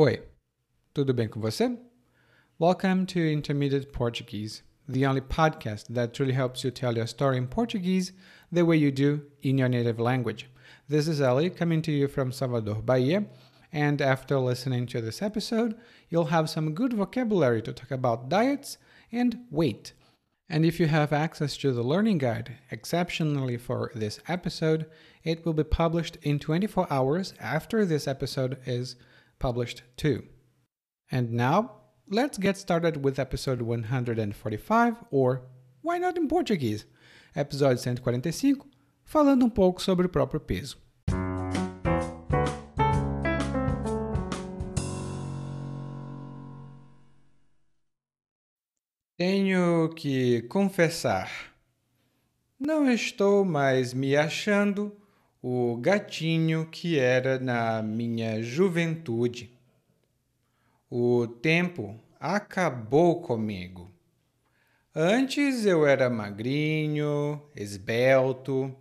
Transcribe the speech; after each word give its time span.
Oi, 0.00 0.18
tudo 0.94 1.12
bem 1.12 1.28
com 1.28 1.42
você? 1.42 1.76
Welcome 2.58 3.04
to 3.04 3.18
Intermediate 3.18 3.92
Portuguese, 3.92 4.62
the 4.88 5.04
only 5.04 5.20
podcast 5.20 5.92
that 5.92 6.14
truly 6.14 6.32
helps 6.32 6.64
you 6.64 6.70
tell 6.70 6.96
your 6.96 7.06
story 7.06 7.36
in 7.36 7.46
Portuguese 7.46 8.14
the 8.50 8.64
way 8.64 8.78
you 8.78 8.90
do 8.90 9.20
in 9.42 9.58
your 9.58 9.68
native 9.68 10.00
language. 10.00 10.48
This 10.88 11.06
is 11.06 11.20
Ellie 11.20 11.50
coming 11.50 11.82
to 11.82 11.92
you 11.92 12.08
from 12.08 12.32
Salvador, 12.32 12.76
Bahia, 12.76 13.26
and 13.74 14.00
after 14.00 14.38
listening 14.38 14.86
to 14.86 15.02
this 15.02 15.20
episode, 15.20 15.74
you'll 16.08 16.32
have 16.32 16.48
some 16.48 16.72
good 16.72 16.94
vocabulary 16.94 17.60
to 17.60 17.74
talk 17.74 17.90
about 17.90 18.30
diets 18.30 18.78
and 19.12 19.40
weight. 19.50 19.92
And 20.48 20.64
if 20.64 20.80
you 20.80 20.86
have 20.86 21.12
access 21.12 21.58
to 21.58 21.72
the 21.72 21.82
learning 21.82 22.16
guide, 22.16 22.56
exceptionally 22.70 23.58
for 23.58 23.92
this 23.94 24.18
episode, 24.28 24.86
it 25.24 25.44
will 25.44 25.52
be 25.52 25.62
published 25.62 26.16
in 26.22 26.38
24 26.38 26.90
hours 26.90 27.34
after 27.38 27.84
this 27.84 28.08
episode 28.08 28.56
is 28.64 28.96
published 29.40 29.82
too. 29.96 30.22
And 31.10 31.32
now, 31.32 31.80
let's 32.08 32.38
get 32.38 32.56
started 32.56 33.02
with 33.04 33.18
episode 33.18 33.62
145, 33.62 34.96
or 35.10 35.42
why 35.82 35.98
not 35.98 36.16
in 36.16 36.28
Portuguese? 36.28 36.86
Episódio 37.34 37.78
145, 37.78 38.64
falando 39.02 39.44
um 39.44 39.50
pouco 39.50 39.82
sobre 39.82 40.06
o 40.06 40.08
próprio 40.08 40.40
peso. 40.40 40.76
Tenho 49.16 49.90
que 49.94 50.42
confessar, 50.48 51.30
não 52.58 52.90
estou 52.90 53.44
mais 53.44 53.92
me 53.92 54.16
achando 54.16 54.99
o 55.42 55.76
gatinho 55.76 56.66
que 56.66 56.98
era 56.98 57.38
na 57.38 57.82
minha 57.82 58.42
juventude. 58.42 59.50
O 60.90 61.26
tempo 61.26 61.98
acabou 62.18 63.22
comigo. 63.22 63.90
Antes 64.94 65.64
eu 65.64 65.86
era 65.86 66.10
magrinho, 66.10 67.40
esbelto. 67.56 68.74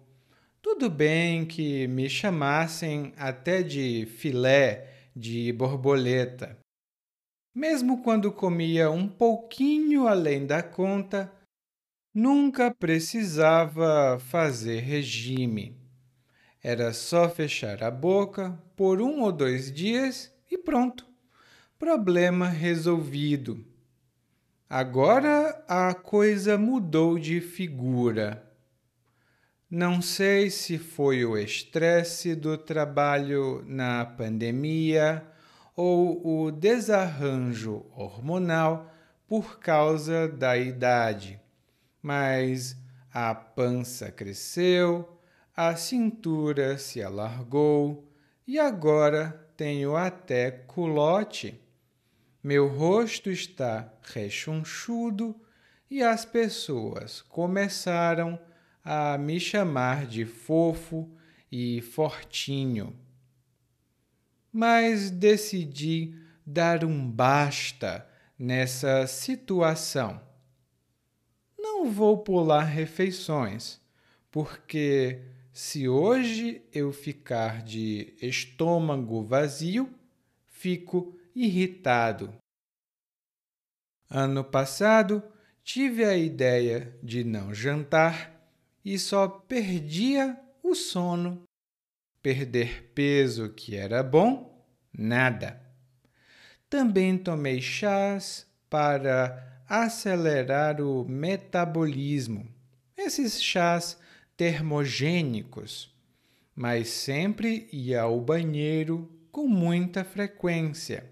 Tudo 0.61 0.89
bem 0.89 1.45
que 1.45 1.87
me 1.87 2.09
chamassem 2.09 3.13
até 3.15 3.63
de 3.63 4.05
filé 4.05 4.87
de 5.15 5.53
borboleta. 5.53 6.57
Mesmo 7.55 8.03
quando 8.03 8.31
comia 8.31 8.91
um 8.91 9.07
pouquinho 9.07 10.07
além 10.07 10.45
da 10.45 10.61
conta, 10.61 11.31
nunca 12.13 12.73
precisava 12.73 14.19
fazer 14.19 14.79
regime. 14.79 15.79
Era 16.61 16.91
só 16.91 17.29
fechar 17.29 17.81
a 17.83 17.89
boca 17.89 18.57
por 18.75 19.01
um 19.01 19.21
ou 19.21 19.31
dois 19.31 19.71
dias 19.71 20.29
e 20.51 20.57
pronto. 20.57 21.07
Problema 21.77 22.49
resolvido. 22.49 23.65
Agora 24.69 25.63
a 25.67 25.93
coisa 25.93 26.57
mudou 26.57 27.17
de 27.17 27.39
figura. 27.39 28.45
Não 29.71 30.01
sei 30.01 30.49
se 30.49 30.77
foi 30.77 31.23
o 31.23 31.37
estresse 31.37 32.35
do 32.35 32.57
trabalho 32.57 33.63
na 33.65 34.05
pandemia 34.05 35.25
ou 35.75 36.45
o 36.45 36.51
desarranjo 36.51 37.85
hormonal 37.95 38.91
por 39.25 39.59
causa 39.59 40.27
da 40.27 40.57
idade, 40.57 41.39
mas 42.01 42.75
a 43.13 43.33
pança 43.33 44.11
cresceu 44.11 45.18
a 45.61 45.75
cintura 45.75 46.77
se 46.77 47.03
alargou 47.03 48.09
e 48.47 48.57
agora 48.57 49.45
tenho 49.57 49.93
até 49.93 50.49
culote. 50.49 51.59
Meu 52.41 52.69
rosto 52.69 53.29
está 53.29 53.91
rechonchudo 54.01 55.35
e 55.91 56.01
as 56.01 56.23
pessoas 56.23 57.21
começaram 57.23 58.39
a 58.81 59.17
me 59.17 59.37
chamar 59.37 60.05
de 60.05 60.23
fofo 60.23 61.11
e 61.51 61.81
fortinho. 61.81 62.97
Mas 64.53 65.11
decidi 65.11 66.15
dar 66.45 66.85
um 66.85 67.11
basta 67.11 68.07
nessa 68.39 69.05
situação. 69.07 70.21
Não 71.59 71.91
vou 71.91 72.19
pular 72.19 72.63
refeições, 72.63 73.81
porque 74.31 75.21
se 75.59 75.89
hoje 75.89 76.61
eu 76.71 76.93
ficar 76.93 77.61
de 77.61 78.13
estômago 78.21 79.21
vazio, 79.21 79.93
fico 80.45 81.19
irritado. 81.35 82.33
Ano 84.09 84.41
passado, 84.41 85.21
tive 85.61 86.05
a 86.05 86.15
ideia 86.15 86.97
de 87.03 87.25
não 87.25 87.53
jantar 87.53 88.41
e 88.85 88.97
só 88.97 89.27
perdia 89.27 90.39
o 90.63 90.73
sono. 90.73 91.43
Perder 92.21 92.93
peso, 92.95 93.49
que 93.49 93.75
era 93.75 94.01
bom, 94.01 94.65
nada. 94.97 95.61
Também 96.69 97.17
tomei 97.17 97.59
chás 97.59 98.47
para 98.69 99.61
acelerar 99.67 100.79
o 100.79 101.03
metabolismo. 101.03 102.47
Esses 102.95 103.43
chás 103.43 103.98
termogênicos, 104.39 105.93
mas 106.55 106.87
sempre 106.87 107.67
ia 107.73 108.03
ao 108.03 108.21
banheiro 108.21 109.11
com 109.33 109.45
muita 109.45 110.05
frequência. 110.05 111.11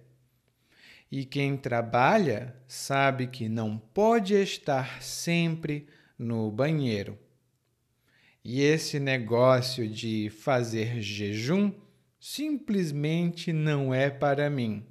E 1.12 1.26
quem 1.26 1.58
trabalha 1.58 2.56
sabe 2.70 3.28
que 3.28 3.50
não 3.50 3.78
pode 3.78 4.34
estar 4.34 5.02
sempre 5.04 5.88
no 6.18 6.50
banheiro. 6.50 7.20
E 8.46 8.62
esse 8.62 8.98
negócio 8.98 9.90
de 9.90 10.30
fazer 10.30 11.02
jejum 11.02 11.74
simplesmente 12.22 13.52
não 13.52 13.94
é 13.94 14.10
para 14.10 14.50
mim. 14.50 14.86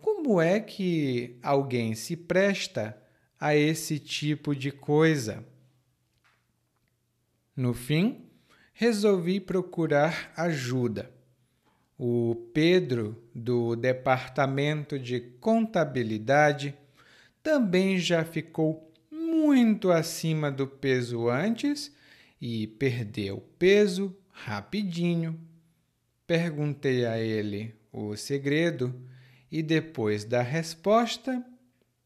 Como 0.00 0.40
é 0.40 0.58
que 0.58 1.38
alguém 1.44 1.94
se 1.94 2.16
presta 2.16 3.00
a 3.38 3.54
esse 3.54 4.00
tipo 4.00 4.52
de 4.52 4.72
coisa? 4.72 5.46
No 7.58 7.74
fim, 7.74 8.20
resolvi 8.72 9.40
procurar 9.40 10.32
ajuda. 10.36 11.10
O 11.98 12.36
Pedro, 12.54 13.20
do 13.34 13.74
departamento 13.74 14.96
de 14.96 15.18
contabilidade, 15.40 16.72
também 17.42 17.98
já 17.98 18.24
ficou 18.24 18.94
muito 19.10 19.90
acima 19.90 20.52
do 20.52 20.68
peso 20.68 21.28
antes 21.28 21.92
e 22.40 22.68
perdeu 22.68 23.38
peso 23.58 24.16
rapidinho. 24.30 25.36
Perguntei 26.28 27.06
a 27.06 27.18
ele 27.18 27.74
o 27.92 28.14
segredo 28.14 28.94
e, 29.50 29.64
depois 29.64 30.24
da 30.24 30.42
resposta, 30.42 31.44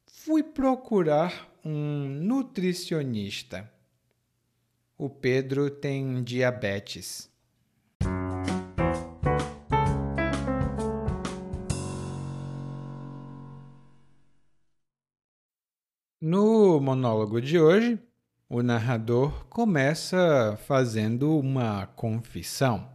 fui 0.06 0.42
procurar 0.42 1.54
um 1.62 2.08
nutricionista 2.08 3.70
o 5.04 5.10
Pedro 5.10 5.68
tem 5.68 6.22
diabetes. 6.22 7.28
No 16.20 16.78
monólogo 16.78 17.40
de 17.42 17.58
hoje, 17.58 17.98
o 18.48 18.62
narrador 18.62 19.44
começa 19.46 20.56
fazendo 20.68 21.36
uma 21.36 21.84
confissão. 21.96 22.88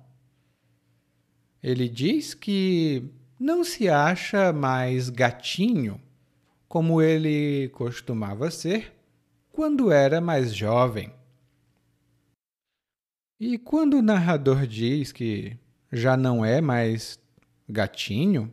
Ele 1.62 1.89
diz 1.89 2.34
que 2.34 3.12
não 3.38 3.66
se 3.66 3.89
acha 3.89 4.53
mais 4.53 5.10
gatinho 5.10 6.01
como 6.69 7.01
ele 7.01 7.68
costumava 7.74 8.50
ser 8.50 8.94
quando 9.51 9.92
era 9.92 10.21
mais 10.21 10.56
jovem. 10.56 11.16
E 13.39 13.57
quando 13.57 13.98
o 13.98 14.01
narrador 14.01 14.66
diz 14.66 15.12
que 15.12 15.57
já 15.92 16.18
não 16.18 16.44
é 16.44 16.60
mais 16.60 17.19
gatinho, 17.69 18.51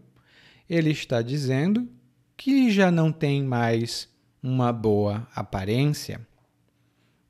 ele 0.69 0.91
está 0.91 1.23
dizendo 1.23 1.89
que 2.37 2.71
já 2.71 2.91
não 2.91 3.11
tem 3.11 3.43
mais 3.43 4.09
uma 4.43 4.73
boa 4.73 5.27
aparência. 5.35 6.27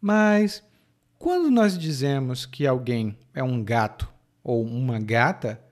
Mas 0.01 0.65
quando 1.17 1.49
nós 1.51 1.79
dizemos 1.79 2.45
que 2.45 2.67
alguém 2.67 3.17
é 3.33 3.43
um 3.43 3.63
gato 3.63 4.13
ou 4.43 4.65
uma 4.65 4.99
gata, 4.99 5.63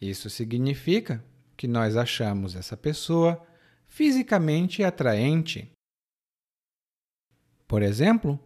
isso 0.00 0.28
significa 0.28 1.24
que 1.56 1.68
nós 1.68 1.96
achamos 1.96 2.56
essa 2.56 2.76
pessoa 2.76 3.40
fisicamente 3.86 4.82
atraente. 4.82 5.70
Por 7.68 7.82
exemplo, 7.82 8.38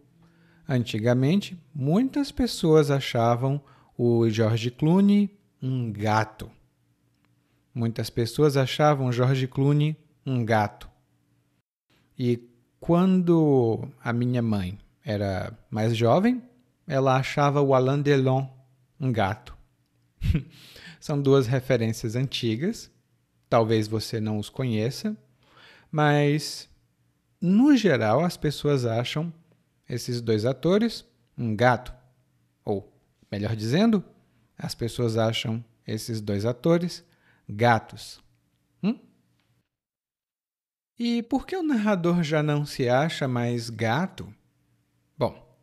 Antigamente, 0.67 1.57
muitas 1.73 2.31
pessoas 2.31 2.89
achavam 2.89 3.61
o 3.97 4.27
George 4.29 4.71
Clooney 4.71 5.29
um 5.61 5.91
gato. 5.91 6.51
muitas 7.73 8.09
pessoas 8.09 8.55
achavam 8.55 9.11
George 9.11 9.47
Clooney 9.47 9.97
um 10.25 10.43
gato. 10.45 10.89
E 12.17 12.39
quando 12.79 13.87
a 14.03 14.13
minha 14.13 14.41
mãe 14.41 14.77
era 15.03 15.57
mais 15.69 15.95
jovem, 15.95 16.41
ela 16.87 17.15
achava 17.15 17.61
o 17.61 17.73
Alain 17.73 18.01
Delon 18.01 18.47
um 18.99 19.11
gato. 19.11 19.55
São 20.99 21.21
duas 21.21 21.47
referências 21.47 22.15
antigas, 22.15 22.89
talvez 23.49 23.87
você 23.87 24.19
não 24.19 24.37
os 24.39 24.49
conheça, 24.49 25.15
mas 25.91 26.69
no 27.39 27.75
geral 27.75 28.23
as 28.23 28.37
pessoas 28.37 28.85
acham 28.85 29.31
esses 29.87 30.21
dois 30.21 30.45
atores 30.45 31.05
um 31.37 31.55
gato. 31.55 31.93
Ou, 32.63 32.91
melhor 33.31 33.55
dizendo, 33.55 34.03
as 34.57 34.73
pessoas 34.73 35.17
acham 35.17 35.63
esses 35.85 36.21
dois 36.21 36.45
atores 36.45 37.05
gatos. 37.47 38.23
Hum? 38.81 38.99
E 40.97 41.21
por 41.23 41.45
que 41.45 41.55
o 41.55 41.63
narrador 41.63 42.23
já 42.23 42.41
não 42.41 42.65
se 42.65 42.89
acha 42.89 43.27
mais 43.27 43.69
gato? 43.69 44.33
Bom, 45.17 45.57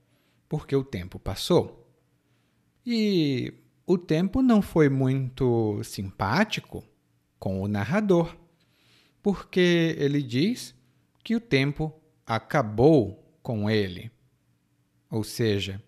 porque 0.48 0.76
o 0.76 0.84
tempo 0.84 1.18
passou. 1.18 1.78
E 2.84 3.54
o 3.86 3.96
tempo 3.96 4.42
não 4.42 4.60
foi 4.60 4.88
muito 4.88 5.82
simpático 5.82 6.84
com 7.38 7.60
o 7.60 7.68
narrador, 7.68 8.36
porque 9.22 9.96
ele 9.98 10.22
diz 10.22 10.74
que 11.24 11.34
o 11.34 11.40
tempo 11.40 11.92
acabou 12.26 13.21
com 13.42 13.68
ele. 13.68 14.10
Ou 15.10 15.24
seja, 15.24 15.82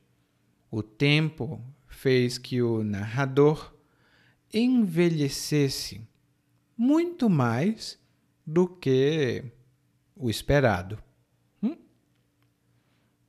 o 0.71 0.83
tempo 0.83 1.61
fez 1.87 2.37
que 2.37 2.61
o 2.61 2.83
narrador 2.83 3.75
envelhecesse 4.53 6.06
muito 6.77 7.31
mais 7.31 7.99
do 8.47 8.69
que 8.69 9.45
o 10.15 10.29
esperado. 10.29 11.03
Hum? 11.62 11.77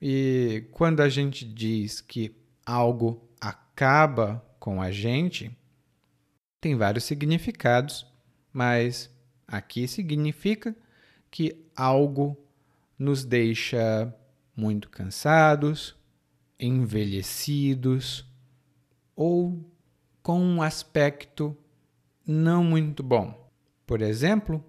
E 0.02 0.68
quando 0.72 1.02
a 1.02 1.10
gente 1.10 1.46
diz 1.46 2.02
que 2.02 2.36
algo 2.66 3.30
acaba 3.40 4.46
com 4.60 4.82
a 4.82 4.92
gente, 4.92 5.56
tem 6.60 6.76
vários 6.76 7.04
significados, 7.04 8.06
mas 8.52 9.10
aqui 9.48 9.88
significa 9.88 10.76
que 11.30 11.66
algo 11.76 12.38
nos 12.98 13.26
deixa 13.26 14.14
muito 14.56 14.90
cansados, 14.90 15.96
envelhecidos 16.60 18.26
ou 19.16 19.70
com 20.22 20.40
um 20.42 20.62
aspecto 20.62 21.56
não 22.26 22.64
muito 22.64 23.04
bom. 23.04 23.52
Por 23.86 24.02
exemplo, 24.02 24.64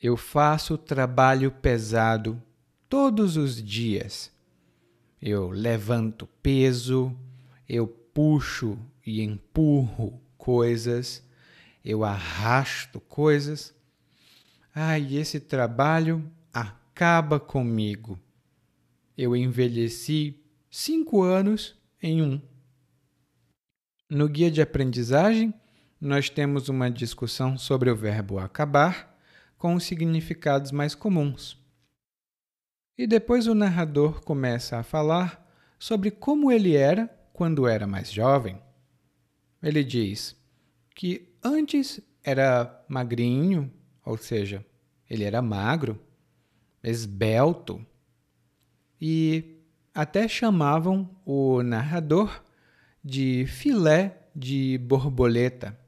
eu 0.00 0.16
faço 0.16 0.78
trabalho 0.78 1.50
pesado 1.50 2.40
todos 2.88 3.36
os 3.36 3.60
dias. 3.62 4.32
Eu 5.20 5.50
levanto 5.50 6.28
peso, 6.40 7.16
eu 7.68 7.88
puxo 7.88 8.78
e 9.04 9.20
empurro 9.22 10.20
coisas, 10.36 11.24
eu 11.84 12.04
arrasto 12.04 13.00
coisas. 13.00 13.74
Ai, 14.72 15.02
ah, 15.02 15.20
esse 15.20 15.40
trabalho 15.40 16.24
acaba 16.58 17.38
comigo. 17.38 18.18
Eu 19.16 19.36
envelheci 19.36 20.40
cinco 20.70 21.22
anos 21.22 21.76
em 22.02 22.22
um. 22.22 22.40
No 24.10 24.28
guia 24.28 24.50
de 24.50 24.62
aprendizagem, 24.62 25.52
nós 26.00 26.30
temos 26.30 26.68
uma 26.68 26.90
discussão 26.90 27.58
sobre 27.58 27.90
o 27.90 27.96
verbo 27.96 28.38
acabar 28.38 29.16
com 29.56 29.74
os 29.74 29.84
significados 29.84 30.70
mais 30.70 30.94
comuns. 30.94 31.58
E 32.96 33.06
depois 33.06 33.46
o 33.46 33.54
narrador 33.54 34.22
começa 34.22 34.78
a 34.78 34.82
falar 34.82 35.46
sobre 35.78 36.10
como 36.10 36.50
ele 36.50 36.74
era 36.74 37.06
quando 37.32 37.66
era 37.66 37.86
mais 37.86 38.10
jovem. 38.10 38.60
Ele 39.62 39.84
diz 39.84 40.36
que 40.94 41.28
antes 41.42 42.00
era 42.24 42.84
magrinho, 42.88 43.72
ou 44.04 44.16
seja, 44.16 44.64
ele 45.08 45.24
era 45.24 45.40
magro, 45.40 46.00
esbelto, 46.82 47.84
e 49.00 49.62
até 49.94 50.28
chamavam 50.28 51.08
o 51.24 51.62
narrador 51.62 52.42
de 53.04 53.46
filé 53.46 54.28
de 54.34 54.78
borboleta. 54.78 55.78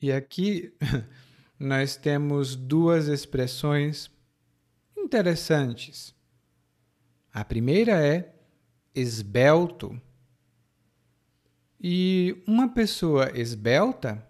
E 0.00 0.12
aqui 0.12 0.72
nós 1.58 1.96
temos 1.96 2.54
duas 2.54 3.08
expressões 3.08 4.10
interessantes. 4.96 6.14
A 7.32 7.44
primeira 7.44 8.04
é 8.04 8.34
esbelto. 8.94 10.00
E 11.80 12.42
uma 12.46 12.68
pessoa 12.68 13.30
esbelta 13.38 14.26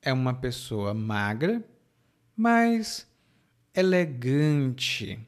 é 0.00 0.12
uma 0.12 0.34
pessoa 0.34 0.94
magra, 0.94 1.62
mas 2.34 3.06
elegante, 3.78 5.24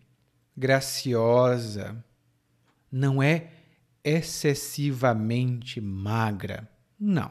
graciosa. 0.57 2.05
Não 2.91 3.23
é 3.23 3.53
excessivamente 4.03 5.81
magra. 5.81 6.69
Não. 6.99 7.31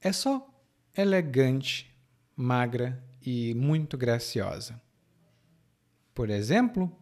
É 0.00 0.12
só 0.12 0.48
elegante, 0.96 1.92
magra 2.36 3.02
e 3.20 3.54
muito 3.54 3.98
graciosa. 3.98 4.80
Por 6.14 6.30
exemplo, 6.30 6.96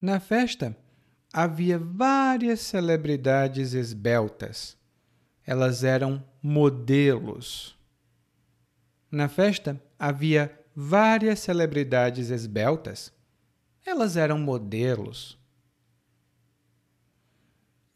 na 0.00 0.18
festa 0.18 0.74
havia 1.30 1.78
várias 1.78 2.60
celebridades 2.60 3.74
esbeltas. 3.74 4.78
Elas 5.46 5.84
eram 5.84 6.24
modelos. 6.42 7.76
Na 9.10 9.28
festa 9.28 9.78
havia 9.98 10.57
várias 10.80 11.40
celebridades 11.40 12.30
esbeltas. 12.30 13.12
Elas 13.84 14.16
eram 14.16 14.38
modelos. 14.38 15.36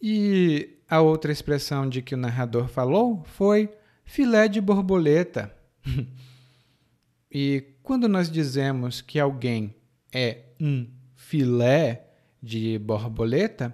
E 0.01 0.81
a 0.89 1.01
outra 1.01 1.31
expressão 1.31 1.89
de 1.89 2.03
que 2.03 2.17
o 2.17 2.19
narrador 2.19 2.67
falou 2.67 3.23
foi 3.23 3.73
filé 4.05 4.49
de 4.49 4.61
borboleta. 4.61 5.57
e 7.31 7.65
quando 7.85 8.09
nós 8.09 8.29
dizemos 8.29 9.01
que 9.01 9.21
alguém 9.21 9.77
é 10.13 10.47
um 10.61 10.91
filé 11.15 12.05
de 12.43 12.81
borboleta, 12.81 13.73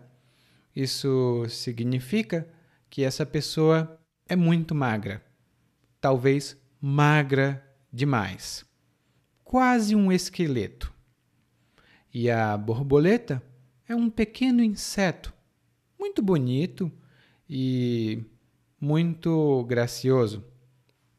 isso 0.76 1.46
significa 1.48 2.46
que 2.90 3.02
essa 3.02 3.24
pessoa 3.24 3.98
é 4.28 4.36
muito 4.36 4.74
magra, 4.74 5.24
talvez 5.98 6.58
magra 6.78 7.64
demais, 7.90 8.67
quase 9.48 9.96
um 9.96 10.12
esqueleto. 10.12 10.92
E 12.12 12.30
a 12.30 12.54
borboleta 12.54 13.42
é 13.88 13.96
um 13.96 14.10
pequeno 14.10 14.62
inseto 14.62 15.32
muito 15.98 16.20
bonito 16.20 16.92
e 17.48 18.22
muito 18.78 19.64
gracioso, 19.64 20.44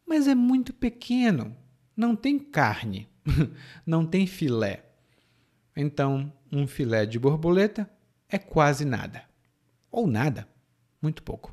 mas 0.05 0.27
é 0.27 0.35
muito 0.35 0.71
pequeno, 0.71 1.57
não 1.97 2.15
tem 2.15 2.37
carne, 2.37 3.09
não 3.83 4.05
tem 4.05 4.27
filé. 4.27 4.85
Então, 5.75 6.31
um 6.51 6.67
filé 6.67 7.07
de 7.07 7.17
borboleta 7.17 7.89
é 8.29 8.37
quase 8.37 8.85
nada, 8.85 9.23
ou 9.91 10.05
nada, 10.05 10.47
muito 11.01 11.23
pouco. 11.23 11.51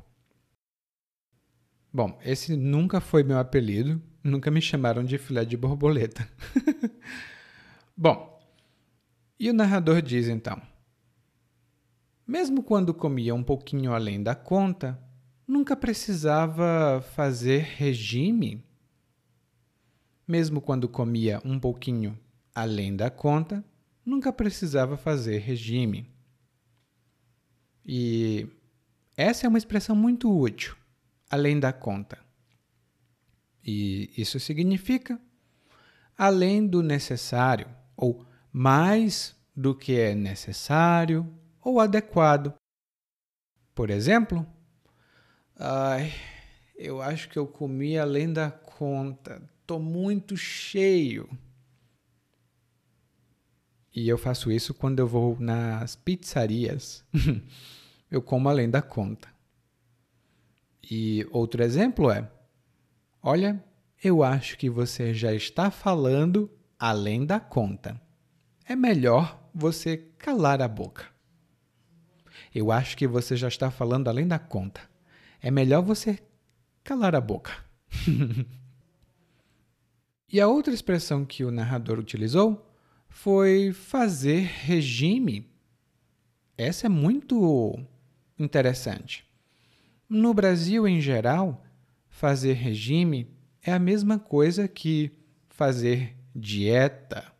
Bom, 1.91 2.19
esse 2.23 2.55
nunca 2.55 3.01
foi 3.01 3.23
meu 3.23 3.39
apelido, 3.39 3.99
nunca 4.27 4.51
me 4.51 4.61
chamaram 4.61 5.03
de 5.03 5.17
filé 5.17 5.45
de 5.45 5.57
borboleta. 5.57 6.27
Bom, 7.95 8.39
e 9.39 9.49
o 9.49 9.53
narrador 9.53 10.01
diz 10.01 10.27
então: 10.27 10.61
mesmo 12.27 12.61
quando 12.61 12.93
comia 12.93 13.33
um 13.33 13.41
pouquinho 13.41 13.93
além 13.93 14.21
da 14.21 14.35
conta, 14.35 15.01
nunca 15.47 15.77
precisava 15.77 17.01
fazer 17.15 17.61
regime. 17.77 18.61
Mesmo 20.27 20.59
quando 20.59 20.89
comia 20.89 21.41
um 21.45 21.57
pouquinho 21.57 22.19
além 22.53 22.93
da 22.93 23.09
conta, 23.09 23.63
nunca 24.05 24.33
precisava 24.33 24.97
fazer 24.97 25.37
regime. 25.37 26.11
E 27.85 28.45
essa 29.15 29.45
é 29.45 29.49
uma 29.49 29.57
expressão 29.57 29.95
muito 29.95 30.29
útil, 30.29 30.75
além 31.29 31.57
da 31.57 31.71
conta. 31.71 32.26
E 33.67 34.09
isso 34.17 34.39
significa 34.39 35.19
além 36.17 36.65
do 36.65 36.81
necessário, 36.81 37.67
ou 37.97 38.25
mais 38.49 39.35
do 39.53 39.75
que 39.75 39.99
é 39.99 40.15
necessário, 40.15 41.27
ou 41.61 41.81
adequado. 41.81 42.53
Por 43.75 43.89
exemplo, 43.89 44.47
ai, 45.59 46.13
eu 46.77 47.01
acho 47.01 47.27
que 47.27 47.37
eu 47.37 47.45
comi 47.45 47.97
além 47.97 48.31
da 48.31 48.49
conta. 48.49 49.41
Tô 49.65 49.77
muito 49.77 50.37
cheio. 50.37 51.29
E 53.93 54.07
eu 54.07 54.17
faço 54.17 54.49
isso 54.49 54.73
quando 54.73 54.99
eu 54.99 55.07
vou 55.07 55.37
nas 55.39 55.95
pizzarias. 55.95 57.03
eu 58.09 58.21
como 58.21 58.47
além 58.47 58.69
da 58.69 58.81
conta. 58.81 59.27
E 60.89 61.27
outro 61.31 61.61
exemplo 61.61 62.09
é: 62.09 62.31
Olha, 63.29 63.61
eu 64.01 64.23
acho 64.23 64.57
que 64.57 64.69
você 64.69 65.13
já 65.13 65.33
está 65.33 65.69
falando 65.69 66.49
além 66.79 67.25
da 67.25 67.41
conta. 67.41 67.99
É 68.65 68.73
melhor 68.73 69.37
você 69.53 69.97
calar 70.17 70.61
a 70.61 70.67
boca. 70.69 71.07
Eu 72.55 72.71
acho 72.71 72.95
que 72.95 73.05
você 73.05 73.35
já 73.35 73.49
está 73.49 73.69
falando 73.69 74.07
além 74.07 74.25
da 74.25 74.39
conta. 74.39 74.79
É 75.41 75.51
melhor 75.51 75.81
você 75.81 76.19
calar 76.85 77.15
a 77.15 77.19
boca. 77.19 77.51
e 80.31 80.39
a 80.39 80.47
outra 80.47 80.73
expressão 80.73 81.25
que 81.25 81.43
o 81.43 81.51
narrador 81.51 81.99
utilizou 81.99 82.73
foi 83.09 83.73
fazer 83.73 84.43
regime. 84.43 85.51
Essa 86.57 86.85
é 86.85 86.89
muito 86.89 87.77
interessante. 88.39 89.25
No 90.07 90.33
Brasil, 90.33 90.87
em 90.87 91.01
geral, 91.01 91.66
fazer 92.17 92.53
regime 92.53 93.29
é 93.61 93.71
a 93.71 93.77
mesma 93.77 94.17
coisa 94.17 94.67
que 94.67 95.11
fazer 95.49 96.17
dieta. 96.35 97.31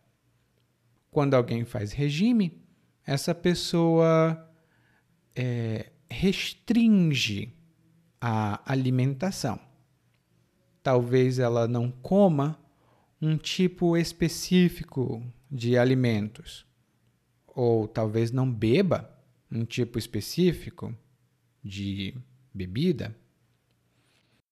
Quando 1.10 1.34
alguém 1.34 1.64
faz 1.64 1.90
regime, 1.90 2.62
essa 3.04 3.34
pessoa 3.34 4.48
é, 5.34 5.90
restringe 6.08 7.52
a 8.20 8.60
alimentação. 8.70 9.58
Talvez 10.80 11.40
ela 11.40 11.66
não 11.66 11.90
coma 11.90 12.56
um 13.20 13.36
tipo 13.36 13.96
específico 13.96 15.20
de 15.50 15.76
alimentos, 15.76 16.64
ou 17.48 17.88
talvez 17.88 18.30
não 18.30 18.48
beba 18.48 19.12
um 19.50 19.64
tipo 19.64 19.98
específico 19.98 20.94
de 21.64 22.16
bebida. 22.54 23.16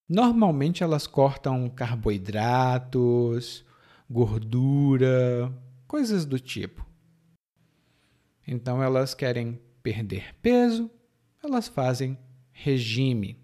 Normalmente 0.09 0.83
elas 0.83 1.05
cortam 1.05 1.69
carboidratos, 1.69 3.65
gordura, 4.09 5.53
coisas 5.85 6.25
do 6.25 6.39
tipo. 6.39 6.87
Então 8.47 8.81
elas 8.81 9.13
querem 9.13 9.59
perder 9.83 10.33
peso, 10.41 10.89
elas 11.43 11.67
fazem 11.67 12.17
regime. 12.51 13.37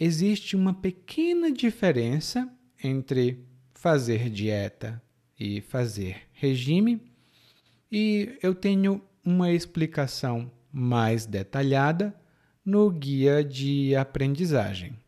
Existe 0.00 0.56
uma 0.56 0.72
pequena 0.72 1.52
diferença 1.52 2.50
entre 2.82 3.46
fazer 3.74 4.30
dieta 4.30 5.02
e 5.38 5.60
fazer 5.60 6.22
regime, 6.32 7.12
e 7.92 8.38
eu 8.42 8.54
tenho 8.54 9.02
uma 9.22 9.52
explicação 9.52 10.50
mais 10.72 11.26
detalhada 11.26 12.18
no 12.64 12.90
guia 12.90 13.44
de 13.44 13.94
aprendizagem. 13.94 14.98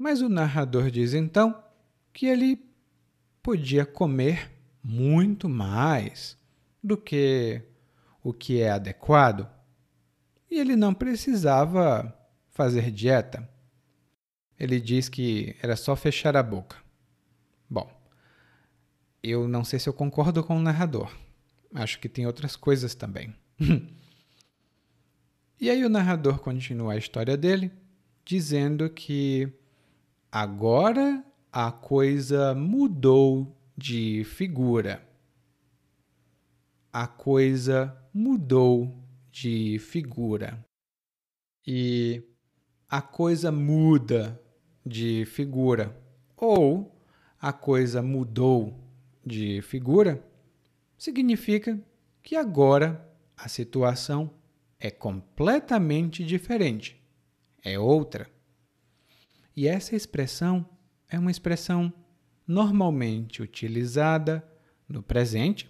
Mas 0.00 0.22
o 0.22 0.30
narrador 0.30 0.90
diz 0.90 1.12
então 1.12 1.62
que 2.10 2.24
ele 2.24 2.64
podia 3.42 3.84
comer 3.84 4.50
muito 4.82 5.46
mais 5.46 6.38
do 6.82 6.96
que 6.96 7.60
o 8.24 8.32
que 8.32 8.62
é 8.62 8.70
adequado 8.70 9.46
e 10.50 10.58
ele 10.58 10.74
não 10.74 10.94
precisava 10.94 12.18
fazer 12.48 12.90
dieta. 12.90 13.46
Ele 14.58 14.80
diz 14.80 15.10
que 15.10 15.54
era 15.62 15.76
só 15.76 15.94
fechar 15.94 16.34
a 16.34 16.42
boca. 16.42 16.78
Bom, 17.68 17.92
eu 19.22 19.46
não 19.46 19.62
sei 19.62 19.78
se 19.78 19.86
eu 19.86 19.92
concordo 19.92 20.42
com 20.42 20.56
o 20.56 20.62
narrador. 20.62 21.14
Acho 21.74 22.00
que 22.00 22.08
tem 22.08 22.26
outras 22.26 22.56
coisas 22.56 22.94
também. 22.94 23.34
e 25.60 25.68
aí 25.68 25.84
o 25.84 25.90
narrador 25.90 26.38
continua 26.38 26.94
a 26.94 26.96
história 26.96 27.36
dele, 27.36 27.70
dizendo 28.24 28.88
que 28.88 29.59
agora 30.30 31.24
a 31.52 31.72
coisa 31.72 32.54
mudou 32.54 33.56
de 33.76 34.24
figura. 34.24 35.06
A 36.92 37.06
coisa 37.06 37.96
mudou 38.12 38.94
de 39.30 39.78
figura. 39.78 40.64
E 41.66 42.22
a 42.88 43.00
coisa 43.00 43.52
muda 43.52 44.40
de 44.84 45.24
figura, 45.24 45.96
ou 46.36 47.00
a 47.40 47.52
coisa 47.52 48.02
mudou 48.02 48.74
de 49.24 49.62
figura, 49.62 50.24
significa 50.96 51.78
que 52.22 52.34
agora 52.34 53.08
a 53.36 53.48
situação 53.48 54.30
é 54.78 54.90
completamente 54.90 56.24
diferente, 56.24 57.00
é 57.62 57.78
outra. 57.78 58.28
E 59.56 59.66
essa 59.66 59.96
expressão 59.96 60.66
é 61.08 61.18
uma 61.18 61.30
expressão 61.30 61.92
normalmente 62.46 63.42
utilizada 63.42 64.44
no 64.88 65.02
presente, 65.02 65.68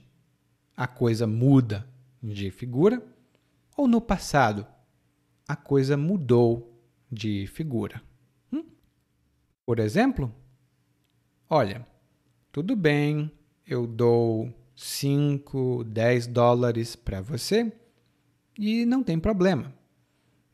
a 0.76 0.86
coisa 0.86 1.26
muda 1.26 1.86
de 2.22 2.50
figura, 2.50 3.02
ou 3.76 3.86
no 3.86 4.00
passado, 4.00 4.66
a 5.46 5.56
coisa 5.56 5.96
mudou 5.96 6.80
de 7.10 7.46
figura. 7.48 8.02
Hum? 8.52 8.64
Por 9.64 9.78
exemplo, 9.78 10.34
olha, 11.48 11.86
tudo 12.52 12.74
bem, 12.76 13.30
eu 13.66 13.86
dou 13.86 14.52
5, 14.74 15.84
10 15.84 16.26
dólares 16.28 16.96
para 16.96 17.20
você 17.20 17.72
e 18.58 18.86
não 18.86 19.02
tem 19.02 19.18
problema. 19.18 19.74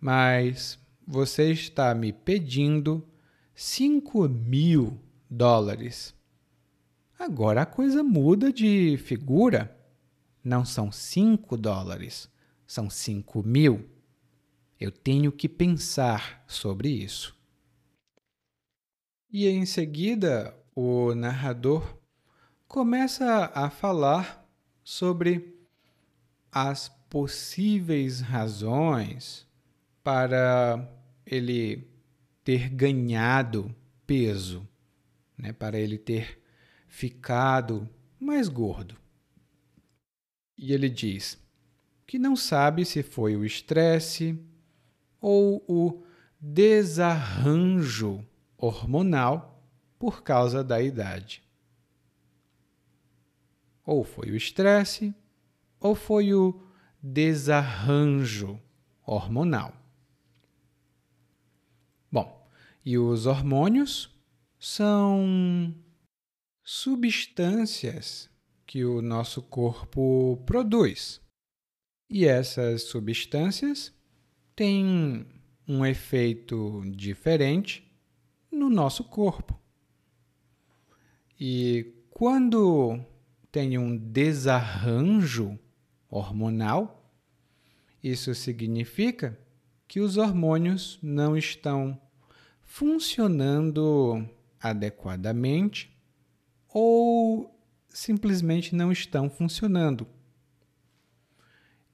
Mas 0.00 0.78
você 1.06 1.52
está 1.52 1.94
me 1.94 2.12
pedindo 2.12 3.06
5 3.58 4.28
mil 4.28 5.00
dólares. 5.30 6.14
Agora 7.18 7.62
a 7.62 7.66
coisa 7.66 8.04
muda 8.04 8.52
de 8.52 8.98
figura. 8.98 9.74
Não 10.44 10.62
são 10.62 10.92
5 10.92 11.56
dólares, 11.56 12.30
são 12.66 12.90
5 12.90 13.42
mil. 13.42 13.88
Eu 14.78 14.92
tenho 14.92 15.32
que 15.32 15.48
pensar 15.48 16.44
sobre 16.46 16.90
isso. 16.90 17.34
E 19.32 19.48
em 19.48 19.64
seguida, 19.64 20.54
o 20.74 21.14
narrador 21.14 21.96
começa 22.68 23.50
a 23.54 23.70
falar 23.70 24.46
sobre 24.84 25.66
as 26.52 26.90
possíveis 27.08 28.20
razões 28.20 29.46
para 30.04 30.86
ele 31.24 31.95
ter 32.46 32.68
ganhado 32.68 33.74
peso, 34.06 34.68
né, 35.36 35.52
para 35.52 35.80
ele 35.80 35.98
ter 35.98 36.40
ficado 36.86 37.90
mais 38.20 38.48
gordo. 38.48 38.96
E 40.56 40.72
ele 40.72 40.88
diz 40.88 41.44
que 42.06 42.20
não 42.20 42.36
sabe 42.36 42.84
se 42.84 43.02
foi 43.02 43.36
o 43.36 43.44
estresse 43.44 44.40
ou 45.20 45.64
o 45.66 46.04
desarranjo 46.40 48.24
hormonal 48.56 49.60
por 49.98 50.22
causa 50.22 50.62
da 50.62 50.80
idade. 50.80 51.42
Ou 53.84 54.04
foi 54.04 54.30
o 54.30 54.36
estresse, 54.36 55.12
ou 55.80 55.96
foi 55.96 56.32
o 56.32 56.62
desarranjo 57.02 58.60
hormonal. 59.04 59.85
E 62.86 62.96
os 62.96 63.26
hormônios 63.26 64.08
são 64.60 65.74
substâncias 66.62 68.30
que 68.64 68.84
o 68.84 69.02
nosso 69.02 69.42
corpo 69.42 70.40
produz. 70.46 71.20
E 72.08 72.24
essas 72.24 72.82
substâncias 72.82 73.92
têm 74.54 75.26
um 75.66 75.84
efeito 75.84 76.84
diferente 76.94 77.84
no 78.52 78.70
nosso 78.70 79.02
corpo. 79.02 79.60
E 81.40 81.92
quando 82.10 83.00
tem 83.50 83.76
um 83.78 83.96
desarranjo 83.96 85.58
hormonal, 86.08 87.12
isso 88.00 88.32
significa 88.32 89.36
que 89.88 90.00
os 90.00 90.16
hormônios 90.16 90.98
não 91.02 91.36
estão 91.36 92.00
funcionando 92.62 94.28
adequadamente 94.60 95.96
ou 96.68 97.58
simplesmente 97.88 98.74
não 98.74 98.92
estão 98.92 99.30
funcionando. 99.30 100.06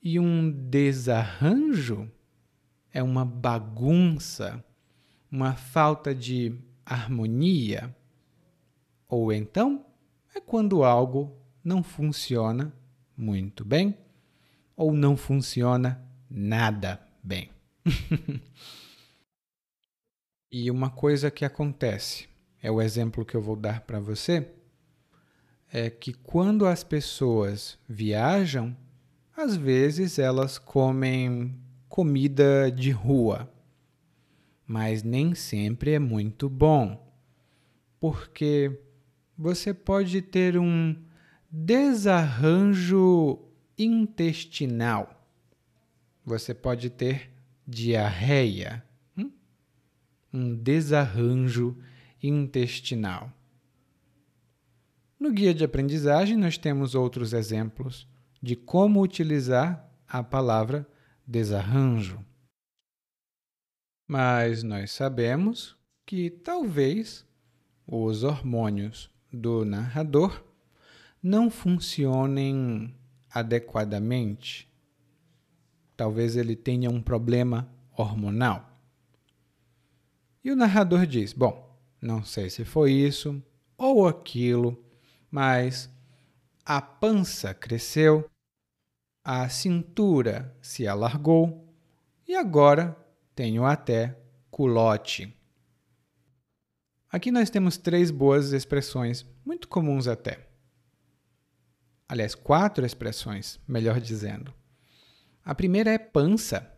E 0.03 0.19
um 0.19 0.51
desarranjo 0.51 2.11
é 2.91 3.01
uma 3.03 3.25
bagunça, 3.25 4.65
uma 5.31 5.55
falta 5.55 6.13
de 6.13 6.59
harmonia. 6.85 7.95
Ou 9.09 9.33
então 9.33 9.87
é 10.35 10.41
quando 10.41 10.83
algo 10.83 11.37
não 11.63 11.83
funciona 11.83 12.75
muito 13.17 13.65
bem 13.65 13.97
ou 14.75 14.93
não 14.93 15.17
funciona 15.17 16.03
nada 16.29 17.01
bem. 17.23 17.52
e 20.51 20.71
uma 20.71 20.91
coisa 20.91 21.31
que 21.31 21.45
acontece, 21.45 22.29
é 22.63 22.71
o 22.71 22.81
exemplo 22.81 23.25
que 23.25 23.35
eu 23.35 23.43
vou 23.43 23.57
dar 23.57 23.81
para 23.81 23.99
você, 23.99 24.49
é 25.73 25.89
que 25.89 26.13
quando 26.13 26.67
as 26.67 26.85
pessoas 26.85 27.79
viajam, 27.89 28.77
às 29.37 29.57
vezes 29.57 30.19
elas 30.19 30.59
comem 30.59 31.59
comida 31.89 32.71
de 32.71 32.91
rua, 32.91 33.51
mas 34.67 35.03
nem 35.03 35.35
sempre 35.35 35.93
é 35.93 35.99
muito 35.99 36.49
bom, 36.49 37.11
porque 37.99 38.81
você 39.37 39.75
pode 39.75 40.23
ter 40.23 40.59
um 40.59 40.97
desarranjo 41.51 43.39
intestinal. 43.77 45.27
Você 46.25 46.55
pode 46.55 46.89
ter 46.89 47.32
diarreia, 47.73 48.85
hum? 49.17 49.33
um 50.31 50.55
desarranjo 50.55 51.75
intestinal. 52.23 53.33
No 55.19 55.33
guia 55.33 55.55
de 55.55 55.65
aprendizagem, 55.65 56.37
nós 56.37 56.59
temos 56.59 56.95
outros 56.95 57.33
exemplos 57.33 58.07
de 58.43 58.55
como 58.55 59.01
utilizar 59.01 59.91
a 60.07 60.23
palavra 60.23 60.87
desarranjo. 61.27 62.23
Mas 64.07 64.63
nós 64.63 64.91
sabemos 64.91 65.75
que 66.05 66.29
talvez 66.29 67.27
os 67.87 68.23
hormônios 68.23 69.11
do 69.33 69.65
narrador 69.65 70.45
não 71.23 71.51
funcionem 71.51 72.95
adequadamente. 73.31 74.72
Talvez 75.97 76.37
ele 76.37 76.57
tenha 76.57 76.91
um 76.91 77.03
problema 77.03 77.69
hormonal. 77.97 78.79
E 80.45 80.51
o 80.51 80.57
narrador 80.57 81.07
diz: 81.07 81.33
Bom, 81.33 81.79
não 82.01 82.25
sei 82.25 82.51
se 82.51 82.65
foi 82.65 82.93
isso 82.93 83.43
ou 83.77 84.07
aquilo, 84.07 84.85
mas 85.31 85.91
a 86.65 86.81
pança 86.81 87.55
cresceu, 87.55 88.29
a 89.25 89.49
cintura 89.49 90.57
se 90.61 90.87
alargou 90.87 91.73
e 92.27 92.35
agora 92.35 92.97
tenho 93.35 93.65
até 93.65 94.19
culote. 94.51 95.37
Aqui 97.11 97.31
nós 97.31 97.51
temos 97.51 97.77
três 97.77 98.11
boas 98.11 98.53
expressões, 98.53 99.27
muito 99.45 99.69
comuns 99.69 100.09
até. 100.09 100.49
Aliás, 102.09 102.35
quatro 102.35 102.85
expressões, 102.85 103.61
melhor 103.67 104.01
dizendo. 104.01 104.53
A 105.45 105.55
primeira 105.55 105.91
é 105.91 105.99
pança, 105.99 106.73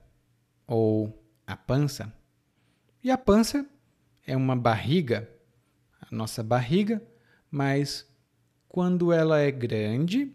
ou 0.66 1.22
a 1.46 1.56
pança. 1.56 2.12
E 3.02 3.10
a 3.10 3.18
pança 3.18 3.66
é 4.26 4.34
uma 4.34 4.56
barriga, 4.56 5.28
a 6.00 6.14
nossa 6.14 6.42
barriga, 6.42 7.02
mas 7.50 8.08
quando 8.68 9.12
ela 9.12 9.38
é 9.38 9.50
grande 9.50 10.34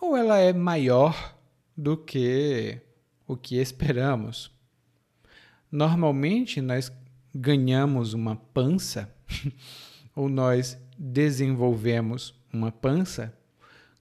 ou 0.00 0.16
ela 0.16 0.38
é 0.38 0.52
maior 0.52 1.36
do 1.76 1.96
que 1.96 2.80
o 3.26 3.36
que 3.36 3.56
esperamos. 3.56 4.50
Normalmente 5.70 6.60
nós 6.60 6.90
ganhamos 7.34 8.14
uma 8.14 8.34
pança 8.34 9.14
ou 10.16 10.28
nós 10.28 10.78
desenvolvemos 10.98 12.34
uma 12.52 12.72
pança 12.72 13.36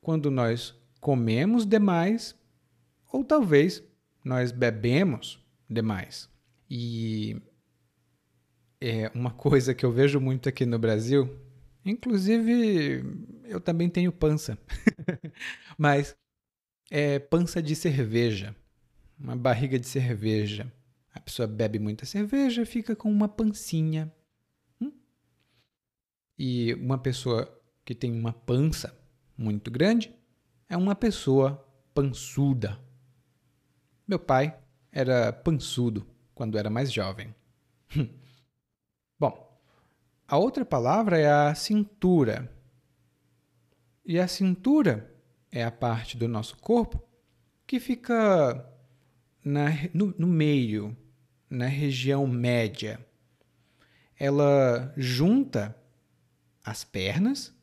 quando 0.02 0.32
nós 0.32 0.74
comemos 1.00 1.66
demais 1.66 2.39
ou 3.12 3.24
talvez 3.24 3.84
nós 4.24 4.52
bebemos 4.52 5.44
demais. 5.70 6.30
E 6.70 7.42
é 8.80 9.12
uma 9.14 9.32
coisa 9.34 9.74
que 9.74 9.86
eu 9.86 9.92
vejo 9.92 10.20
muito 10.20 10.48
aqui 10.48 10.66
no 10.66 10.80
Brasil, 10.80 11.30
inclusive 11.84 13.04
eu 13.46 13.60
também 13.60 13.90
tenho 13.90 14.12
pança, 14.12 14.58
mas 15.78 16.16
é 16.92 17.20
pança 17.20 17.62
de 17.62 17.76
cerveja, 17.76 18.56
uma 19.20 19.36
barriga 19.36 19.80
de 19.80 19.88
cerveja. 19.88 20.72
A 21.14 21.20
pessoa 21.20 21.48
bebe 21.48 21.80
muita 21.80 22.06
cerveja, 22.06 22.66
fica 22.66 22.96
com 22.96 23.12
uma 23.12 23.28
pancinha. 23.28 24.14
Hum? 24.80 24.92
E 26.38 26.74
uma 26.76 26.98
pessoa 26.98 27.52
que 27.84 27.96
tem 27.96 28.12
uma 28.12 28.32
pança 28.32 28.98
muito 29.36 29.72
grande 29.72 30.14
é 30.70 30.78
uma 30.78 30.96
pessoa 30.96 31.68
pançuda. 31.94 32.80
Meu 34.10 34.18
pai 34.18 34.58
era 34.92 35.32
pançudo 35.32 36.04
quando 36.34 36.58
era 36.58 36.68
mais 36.68 36.92
jovem. 36.92 37.36
Bom, 39.20 39.62
a 40.28 40.36
outra 40.36 40.66
palavra 40.66 41.20
é 41.20 41.30
a 41.30 41.54
cintura. 41.54 42.52
E 44.04 44.18
a 44.18 44.28
cintura 44.28 45.16
é 45.52 45.64
a 45.64 45.70
parte 45.70 46.18
do 46.18 46.28
nosso 46.28 46.58
corpo 46.58 47.00
que 47.68 47.80
fica 47.80 48.68
na, 49.46 49.68
no, 49.94 50.16
no 50.18 50.26
meio, 50.26 50.98
na 51.48 51.68
região 51.68 52.26
média. 52.26 53.00
Ela 54.18 54.92
junta 54.98 55.78
as 56.66 56.84
pernas 56.84 57.56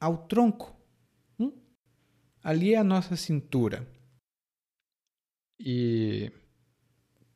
ao 0.00 0.16
tronco. 0.16 0.74
Hum? 1.38 1.52
Ali 2.42 2.72
é 2.72 2.78
a 2.78 2.82
nossa 2.82 3.16
cintura. 3.16 3.86
E 5.58 6.30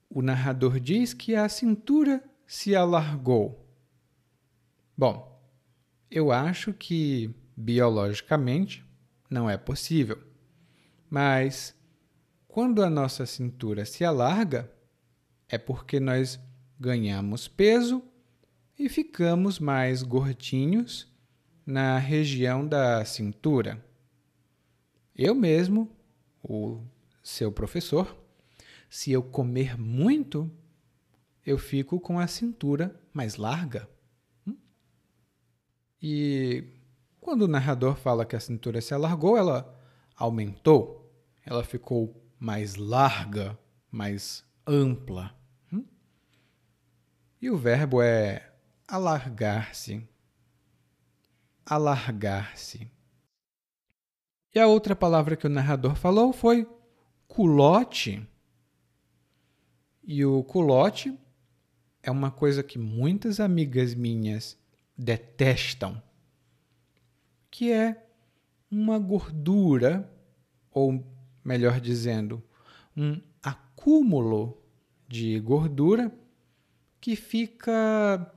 o 0.08 0.22
narrador 0.22 0.78
diz 0.78 1.12
que 1.14 1.34
a 1.34 1.48
cintura 1.48 2.22
se 2.46 2.74
alargou. 2.76 3.66
Bom, 4.96 5.42
eu 6.10 6.30
acho 6.30 6.72
que 6.72 7.34
biologicamente 7.56 8.84
não 9.28 9.48
é 9.48 9.56
possível. 9.56 10.22
Mas 11.08 11.74
quando 12.46 12.82
a 12.82 12.90
nossa 12.90 13.24
cintura 13.24 13.84
se 13.84 14.04
alarga, 14.04 14.70
é 15.48 15.56
porque 15.56 15.98
nós 15.98 16.38
ganhamos 16.78 17.48
peso 17.48 18.02
e 18.78 18.88
ficamos 18.88 19.58
mais 19.58 20.02
gordinhos 20.02 21.10
na 21.64 21.98
região 21.98 22.66
da 22.66 23.04
cintura. 23.04 23.82
Eu 25.14 25.34
mesmo, 25.34 25.90
o 26.42 26.82
seu 27.22 27.52
professor, 27.52 28.16
se 28.90 29.12
eu 29.12 29.22
comer 29.22 29.78
muito, 29.78 30.50
eu 31.46 31.56
fico 31.56 32.00
com 32.00 32.18
a 32.18 32.26
cintura 32.26 33.00
mais 33.12 33.36
larga. 33.36 33.88
Hum? 34.46 34.56
E 36.00 36.64
quando 37.20 37.42
o 37.42 37.48
narrador 37.48 37.96
fala 37.96 38.26
que 38.26 38.36
a 38.36 38.40
cintura 38.40 38.80
se 38.80 38.92
alargou, 38.92 39.36
ela 39.36 39.78
aumentou, 40.16 41.10
ela 41.44 41.64
ficou 41.64 42.22
mais 42.38 42.74
larga, 42.74 43.58
mais 43.90 44.44
ampla. 44.66 45.34
Hum? 45.72 45.84
E 47.40 47.50
o 47.50 47.56
verbo 47.56 48.02
é 48.02 48.52
alargar-se. 48.86 50.06
Alargar-se. 51.64 52.90
E 54.54 54.58
a 54.58 54.66
outra 54.66 54.94
palavra 54.94 55.34
que 55.34 55.46
o 55.46 55.50
narrador 55.50 55.94
falou 55.94 56.32
foi 56.32 56.68
culote. 57.32 58.28
E 60.04 60.22
o 60.22 60.44
culote 60.44 61.18
é 62.02 62.10
uma 62.10 62.30
coisa 62.30 62.62
que 62.62 62.78
muitas 62.78 63.40
amigas 63.40 63.94
minhas 63.94 64.58
detestam 64.98 66.02
que 67.50 67.72
é 67.72 68.06
uma 68.70 68.98
gordura, 68.98 70.10
ou 70.70 71.02
melhor 71.42 71.80
dizendo, 71.80 72.42
um 72.94 73.18
acúmulo 73.42 74.62
de 75.08 75.40
gordura 75.40 76.12
que 77.00 77.16
fica 77.16 78.30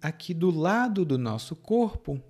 aqui 0.00 0.32
do 0.32 0.50
lado 0.50 1.04
do 1.04 1.18
nosso 1.18 1.54
corpo, 1.54 2.22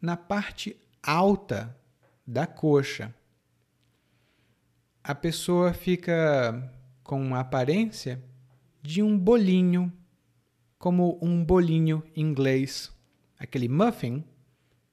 na 0.00 0.16
parte 0.16 0.76
alta 1.02 1.76
da 2.24 2.46
coxa. 2.46 3.12
A 5.02 5.14
pessoa 5.14 5.72
fica 5.72 6.72
com 7.02 7.20
uma 7.20 7.40
aparência 7.40 8.22
de 8.82 9.02
um 9.02 9.18
bolinho, 9.18 9.92
como 10.78 11.18
um 11.22 11.44
bolinho 11.44 12.02
inglês, 12.14 12.92
aquele 13.38 13.68
muffin 13.68 14.24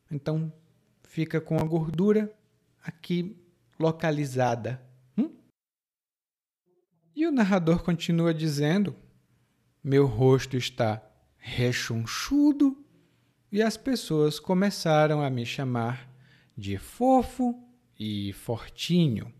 então 0.10 0.52
fica 1.04 1.40
com 1.40 1.58
a 1.58 1.64
gordura 1.64 2.34
aqui 2.84 3.36
localizada. 3.80 4.82
Hum? 5.18 5.32
E 7.16 7.28
o 7.28 7.32
narrador 7.32 7.84
continua 7.84 8.34
dizendo: 8.34 8.96
Meu 9.84 10.06
rosto 10.06 10.56
está 10.56 11.04
rechonchudo 11.38 12.84
e 13.52 13.62
as 13.62 13.78
pessoas 13.78 14.40
começaram 14.40 15.22
a 15.22 15.30
me 15.30 15.46
chamar 15.46 16.10
de 16.58 16.78
fofo 16.78 17.64
e 18.00 18.34
fortinho. 18.34 19.34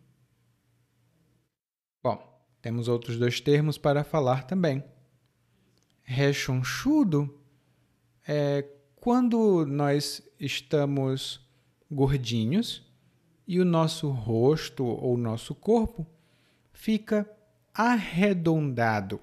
Bom, 2.08 2.42
temos 2.62 2.88
outros 2.88 3.18
dois 3.20 3.42
termos 3.42 3.78
para 3.78 4.02
falar 4.02 4.48
também. 4.48 4.82
Rechonchudo 6.04 7.38
é 8.26 8.64
quando 8.96 9.66
nós 9.66 10.26
estamos 10.40 11.46
gordinhos 11.92 12.90
e 13.46 13.60
o 13.60 13.66
nosso 13.66 14.10
rosto 14.10 14.86
ou 14.86 15.18
nosso 15.18 15.54
corpo 15.54 16.08
fica 16.72 17.30
arredondado. 17.74 19.20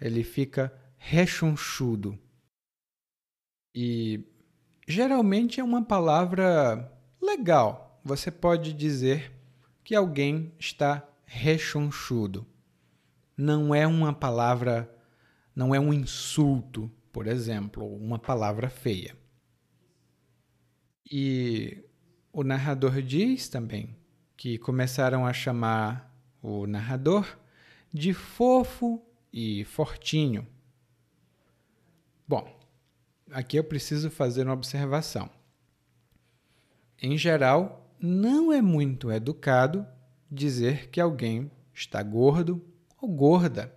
Ele 0.00 0.24
fica 0.24 0.76
rechonchudo. 0.98 2.18
E 3.72 4.24
geralmente 4.88 5.60
é 5.60 5.62
uma 5.62 5.84
palavra 5.84 6.92
legal. 7.22 8.00
Você 8.02 8.28
pode 8.28 8.72
dizer 8.72 9.30
que 9.84 9.94
alguém 9.94 10.52
está 10.58 11.08
rechonchudo. 11.26 12.46
Não 13.36 13.74
é 13.74 13.86
uma 13.86 14.12
palavra, 14.12 14.92
não 15.54 15.74
é 15.74 15.80
um 15.80 15.92
insulto, 15.92 16.90
por 17.12 17.26
exemplo, 17.26 17.86
uma 17.96 18.18
palavra 18.18 18.68
feia. 18.68 19.16
E 21.10 21.84
o 22.32 22.42
narrador 22.42 23.02
diz 23.02 23.48
também 23.48 23.96
que 24.36 24.58
começaram 24.58 25.26
a 25.26 25.32
chamar 25.32 26.12
o 26.42 26.66
narrador 26.66 27.38
de 27.92 28.12
fofo 28.12 29.00
e 29.32 29.64
fortinho. 29.64 30.46
Bom, 32.26 32.58
aqui 33.30 33.56
eu 33.56 33.64
preciso 33.64 34.10
fazer 34.10 34.44
uma 34.44 34.54
observação. 34.54 35.30
Em 37.00 37.16
geral, 37.18 37.94
não 38.00 38.52
é 38.52 38.60
muito 38.60 39.10
educado 39.10 39.86
dizer 40.34 40.90
que 40.90 41.00
alguém 41.00 41.50
está 41.72 42.02
gordo 42.02 42.64
ou 43.00 43.08
gorda. 43.08 43.74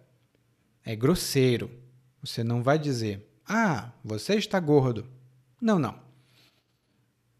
É 0.83 0.95
grosseiro. 0.95 1.69
Você 2.21 2.43
não 2.43 2.63
vai 2.63 2.79
dizer, 2.79 3.27
ah, 3.45 3.93
você 4.03 4.35
está 4.35 4.59
gordo. 4.59 5.09
Não, 5.61 5.79
não. 5.79 5.99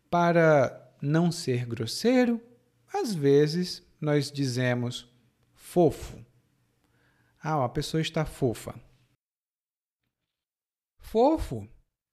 Para 0.10 0.96
não 1.02 1.32
ser 1.32 1.66
grosseiro, 1.66 2.42
às 2.94 3.14
vezes 3.14 3.86
nós 4.00 4.32
dizemos 4.32 5.12
fofo. 5.54 6.26
Ah, 7.40 7.64
a 7.64 7.70
pessoa 7.70 8.02
está 8.02 8.26
fofa. 8.26 8.80
Fofo, 11.00 11.68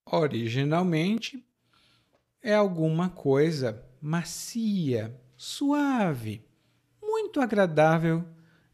originalmente, 0.05 1.45
é 2.43 2.55
alguma 2.55 3.09
coisa 3.09 3.85
macia, 4.01 5.19
suave, 5.37 6.47
muito 7.35 7.41
agradável 7.41 8.25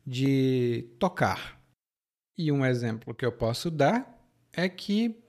de 0.07 0.87
tocar. 0.99 1.59
E 2.37 2.53
um 2.53 2.63
exemplo 2.63 3.15
que 3.15 3.25
eu 3.25 3.33
posso 3.33 3.71
dar 3.71 4.23
é 4.53 4.69
que 4.69 5.25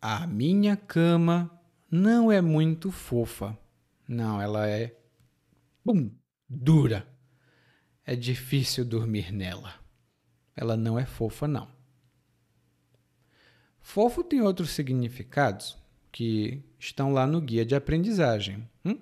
a 0.00 0.28
minha 0.28 0.76
cama 0.76 1.50
não 1.90 2.30
é 2.30 2.40
muito 2.40 2.92
fofa. 2.92 3.58
Não, 4.06 4.40
ela 4.40 4.68
é 4.68 4.96
bum, 5.84 6.08
dura. 6.48 7.04
É 8.06 8.14
difícil 8.14 8.84
dormir 8.84 9.32
nela. 9.32 9.74
Ela 10.54 10.76
não 10.76 10.96
é 10.96 11.04
fofa, 11.04 11.48
não. 11.48 11.68
Fofo 13.80 14.22
tem 14.22 14.40
outros 14.40 14.70
significados 14.70 15.76
que 16.12 16.62
estão 16.78 17.12
lá 17.12 17.26
no 17.26 17.40
guia 17.40 17.66
de 17.66 17.74
aprendizagem. 17.74 18.68
Hum? 18.84 19.00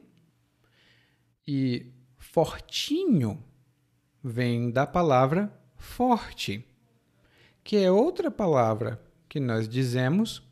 E 1.46 1.92
fortinho 2.16 3.44
vem 4.22 4.70
da 4.70 4.86
palavra 4.86 5.52
forte, 5.76 6.64
que 7.64 7.76
é 7.76 7.90
outra 7.90 8.30
palavra 8.30 9.00
que 9.28 9.40
nós 9.40 9.68
dizemos 9.68 10.42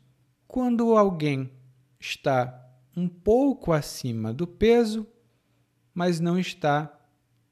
quando 0.47 0.97
alguém 0.97 1.51
está 1.99 2.67
um 2.95 3.07
pouco 3.07 3.71
acima 3.71 4.33
do 4.33 4.47
peso, 4.47 5.07
mas 5.93 6.19
não 6.19 6.39
está 6.39 6.97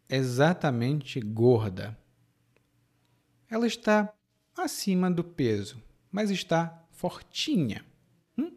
exatamente 0.10 1.20
gorda. 1.20 1.98
Ela 3.50 3.68
está 3.68 4.14
acima 4.56 5.12
do 5.12 5.24
peso, 5.24 5.82
mas 6.12 6.32
está 6.32 6.86
fortinha. 6.92 7.86
Hum? 8.38 8.52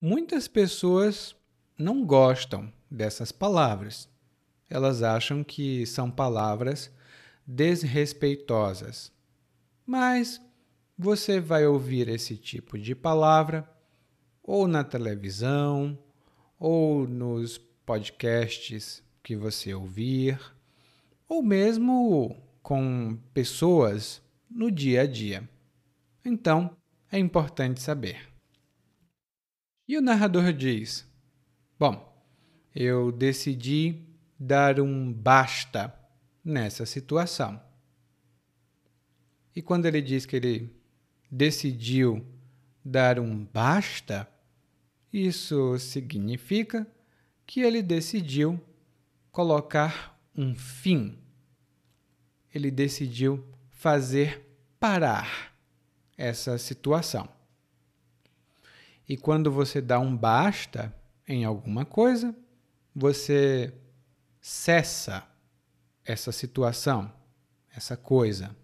Muitas 0.00 0.46
pessoas 0.46 1.34
não 1.78 2.04
gostam 2.04 2.72
dessas 2.90 3.32
palavras. 3.32 4.08
Elas 4.74 5.04
acham 5.04 5.44
que 5.44 5.86
são 5.86 6.10
palavras 6.10 6.90
desrespeitosas. 7.46 9.12
Mas 9.86 10.40
você 10.98 11.38
vai 11.38 11.64
ouvir 11.64 12.08
esse 12.08 12.36
tipo 12.36 12.76
de 12.76 12.92
palavra 12.92 13.70
ou 14.42 14.66
na 14.66 14.82
televisão, 14.82 15.96
ou 16.58 17.06
nos 17.06 17.56
podcasts 17.56 19.00
que 19.22 19.36
você 19.36 19.72
ouvir, 19.72 20.40
ou 21.28 21.40
mesmo 21.40 22.36
com 22.60 23.16
pessoas 23.32 24.20
no 24.50 24.72
dia 24.72 25.02
a 25.02 25.06
dia. 25.06 25.48
Então, 26.24 26.76
é 27.12 27.18
importante 27.18 27.80
saber. 27.80 28.28
E 29.86 29.96
o 29.96 30.02
narrador 30.02 30.52
diz: 30.52 31.08
Bom, 31.78 32.12
eu 32.74 33.12
decidi 33.12 34.13
dar 34.38 34.80
um 34.80 35.12
basta 35.12 35.94
nessa 36.44 36.84
situação. 36.84 37.60
E 39.54 39.62
quando 39.62 39.86
ele 39.86 40.02
diz 40.02 40.26
que 40.26 40.36
ele 40.36 40.74
decidiu 41.30 42.26
dar 42.84 43.18
um 43.18 43.44
basta, 43.44 44.28
isso 45.12 45.78
significa 45.78 46.86
que 47.46 47.60
ele 47.60 47.82
decidiu 47.82 48.60
colocar 49.30 50.18
um 50.36 50.54
fim. 50.54 51.18
Ele 52.52 52.70
decidiu 52.70 53.44
fazer 53.70 54.44
parar 54.78 55.54
essa 56.16 56.58
situação. 56.58 57.28
E 59.08 59.16
quando 59.16 59.50
você 59.50 59.80
dá 59.80 59.98
um 59.98 60.16
basta 60.16 60.94
em 61.28 61.44
alguma 61.44 61.84
coisa, 61.84 62.34
você 62.94 63.72
cessa 64.46 65.26
essa 66.04 66.30
situação, 66.30 67.10
essa 67.74 67.96
coisa. 67.96 68.54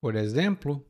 Por 0.00 0.14
exemplo, 0.14 0.86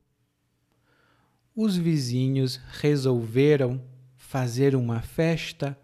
os 1.56 1.74
vizinhos 1.74 2.56
resolveram 2.68 3.82
fazer 4.14 4.76
uma 4.76 5.00
festa 5.00 5.74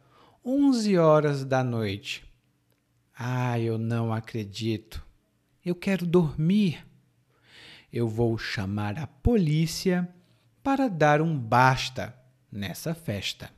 11 0.44 0.98
horas 0.98 1.46
da 1.46 1.64
noite. 1.64 2.30
Ah, 3.18 3.58
eu 3.58 3.78
não 3.78 4.12
acredito. 4.12 5.02
Eu 5.64 5.74
quero 5.74 6.04
dormir. 6.04 6.86
Eu 7.90 8.06
vou 8.06 8.36
chamar 8.36 8.98
a 8.98 9.06
polícia 9.06 10.06
para 10.62 10.88
dar 10.88 11.22
um 11.22 11.38
basta 11.38 12.14
nessa 12.52 12.94
festa. 12.94 13.50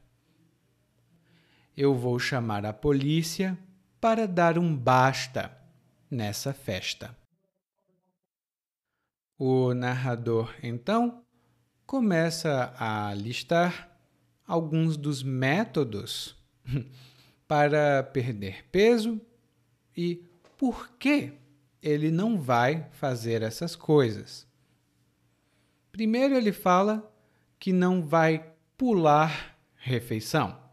Eu 1.76 1.96
vou 1.96 2.16
chamar 2.20 2.64
a 2.64 2.72
polícia 2.72 3.58
para 4.00 4.26
dar 4.26 4.58
um 4.58 4.76
basta 4.76 5.56
nessa 6.10 6.52
festa. 6.52 7.16
O 9.38 9.72
narrador, 9.72 10.54
então, 10.62 11.22
começa 11.86 12.74
a 12.78 13.14
listar 13.14 13.96
alguns 14.46 14.96
dos 14.96 15.22
métodos 15.22 16.36
para 17.46 18.02
perder 18.02 18.64
peso 18.70 19.20
e 19.96 20.24
por 20.56 20.90
que 20.98 21.32
ele 21.82 22.10
não 22.10 22.40
vai 22.40 22.88
fazer 22.92 23.42
essas 23.42 23.76
coisas. 23.76 24.46
Primeiro, 25.92 26.34
ele 26.34 26.52
fala 26.52 27.10
que 27.58 27.72
não 27.72 28.02
vai 28.02 28.52
pular 28.76 29.56
refeição. 29.76 30.67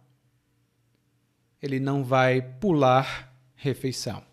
Ele 1.65 1.79
não 1.79 2.03
vai 2.03 2.43
pular 2.43 3.35
refeição. 3.55 4.23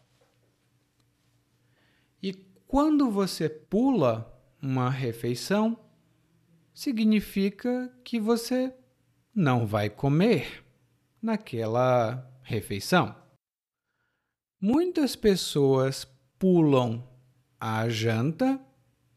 E 2.22 2.34
quando 2.68 3.10
você 3.10 3.48
pula 3.48 4.38
uma 4.60 4.90
refeição, 4.90 5.78
significa 6.74 7.90
que 8.04 8.20
você 8.20 8.74
não 9.34 9.66
vai 9.66 9.88
comer 9.88 10.62
naquela 11.22 12.30
refeição. 12.42 13.16
Muitas 14.60 15.16
pessoas 15.16 16.04
pulam 16.38 17.02
a 17.58 17.88
janta 17.88 18.60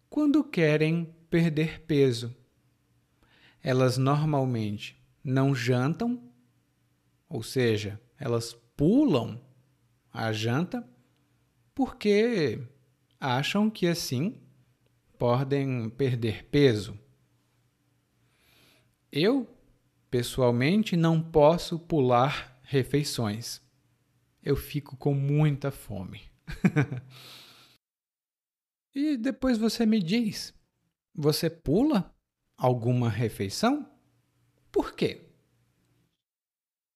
quando 0.09 0.41
querem 0.41 1.13
perder 1.29 1.81
peso. 1.81 2.33
Elas 3.61 3.97
normalmente 3.97 5.05
não 5.21 5.53
jantam, 5.53 6.31
ou 7.27 7.43
seja, 7.43 7.99
elas 8.19 8.53
pulam 8.75 9.41
a 10.11 10.31
janta 10.31 10.87
porque 11.73 12.61
acham 13.19 13.69
que 13.69 13.87
assim 13.87 14.41
podem 15.17 15.89
perder 15.89 16.45
peso. 16.45 16.97
Eu, 19.11 19.47
pessoalmente, 20.09 20.95
não 20.95 21.21
posso 21.21 21.79
pular 21.79 22.59
refeições 22.63 23.65
eu 24.45 24.55
fico 24.55 24.95
com 24.95 25.13
muita 25.15 25.71
fome. 25.71 26.21
e 28.93 29.17
depois 29.17 29.57
você 29.57 29.85
me 29.87 29.99
diz: 30.01 30.53
você 31.13 31.49
pula 31.49 32.15
alguma 32.55 33.09
refeição? 33.09 33.89
Por 34.71 34.93
quê? 34.93 35.24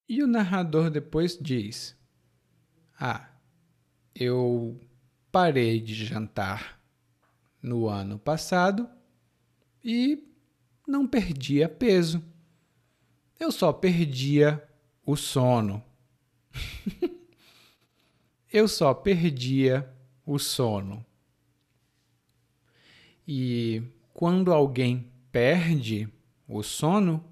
E 0.09 0.23
o 0.23 0.27
narrador 0.27 0.89
depois 0.89 1.37
diz: 1.39 1.95
Ah, 2.99 3.29
eu 4.15 4.81
parei 5.31 5.79
de 5.79 5.93
jantar 5.93 6.81
no 7.61 7.87
ano 7.87 8.17
passado 8.17 8.89
e 9.85 10.27
não 10.87 11.07
perdia 11.07 11.69
peso. 11.69 12.23
Eu 13.39 13.51
só 13.51 13.71
perdia 13.71 14.67
o 15.05 15.15
sono. 15.15 15.83
eu 18.51 18.67
só 18.67 18.95
perdia 18.95 19.87
o 20.25 20.39
sono. 20.39 21.05
E 23.27 23.83
quando 24.11 24.51
alguém 24.51 25.11
perde 25.31 26.11
o 26.47 26.63
sono, 26.63 27.28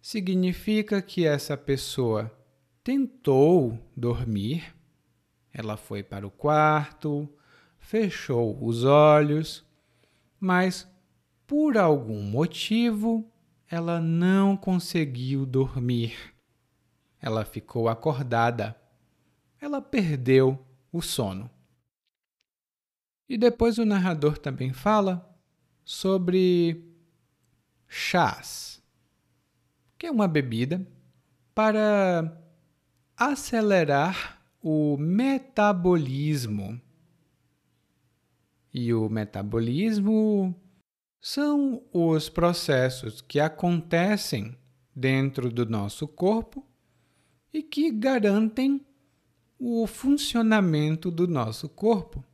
significa 0.00 1.02
que 1.02 1.26
essa 1.26 1.56
pessoa 1.56 2.32
tentou 2.82 3.78
dormir, 3.96 4.74
ela 5.52 5.76
foi 5.76 6.02
para 6.02 6.26
o 6.26 6.30
quarto, 6.30 7.28
fechou 7.78 8.62
os 8.64 8.84
olhos, 8.84 9.64
mas 10.38 10.90
por 11.46 11.76
algum 11.76 12.22
motivo 12.22 13.30
ela 13.68 14.00
não 14.00 14.56
conseguiu 14.56 15.44
dormir. 15.44 16.16
Ela 17.20 17.44
ficou 17.44 17.88
acordada 17.88 18.76
ela 19.60 19.80
perdeu 19.80 20.64
o 20.92 21.02
sono. 21.02 21.50
E 23.28 23.36
depois 23.36 23.78
o 23.78 23.84
narrador 23.84 24.38
também 24.38 24.72
fala 24.72 25.36
sobre 25.84 26.84
chás, 27.86 28.77
que 29.98 30.06
é 30.06 30.10
uma 30.10 30.28
bebida 30.28 30.86
para 31.54 32.40
acelerar 33.16 34.40
o 34.62 34.96
metabolismo. 34.96 36.80
E 38.72 38.94
o 38.94 39.08
metabolismo 39.08 40.54
são 41.20 41.82
os 41.92 42.28
processos 42.28 43.20
que 43.20 43.40
acontecem 43.40 44.56
dentro 44.94 45.50
do 45.50 45.66
nosso 45.66 46.06
corpo 46.06 46.64
e 47.52 47.62
que 47.62 47.90
garantem 47.90 48.86
o 49.58 49.86
funcionamento 49.86 51.10
do 51.10 51.26
nosso 51.26 51.68
corpo. 51.68 52.24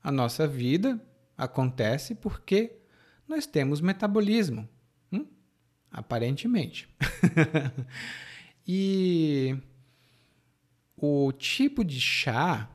A 0.00 0.12
nossa 0.12 0.46
vida 0.46 1.04
acontece 1.36 2.14
porque 2.14 2.78
nós 3.26 3.46
temos 3.46 3.80
metabolismo? 3.80 4.68
Aparentemente. 5.92 6.88
e 8.66 9.56
o 10.96 11.32
tipo 11.32 11.84
de 11.84 12.00
chá 12.00 12.70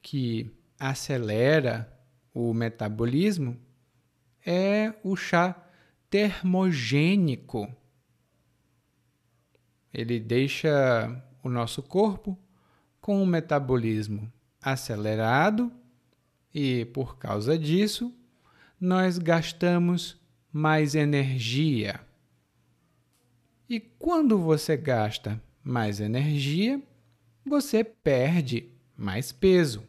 que 0.00 0.50
acelera 0.78 1.92
o 2.34 2.52
metabolismo 2.54 3.58
é 4.44 4.94
o 5.02 5.16
chá 5.16 5.56
termogênico. 6.08 7.68
Ele 9.92 10.18
deixa 10.20 11.22
o 11.42 11.48
nosso 11.48 11.82
corpo 11.82 12.38
com 13.00 13.22
o 13.22 13.26
metabolismo 13.26 14.32
acelerado 14.60 15.72
e, 16.54 16.84
por 16.86 17.18
causa 17.18 17.58
disso, 17.58 18.14
nós 18.80 19.18
gastamos 19.18 20.20
mais 20.52 20.94
energia. 20.94 22.00
E 23.72 23.80
quando 23.80 24.38
você 24.38 24.76
gasta 24.76 25.42
mais 25.64 25.98
energia, 25.98 26.78
você 27.42 27.82
perde 27.82 28.70
mais 28.94 29.32
peso. 29.32 29.82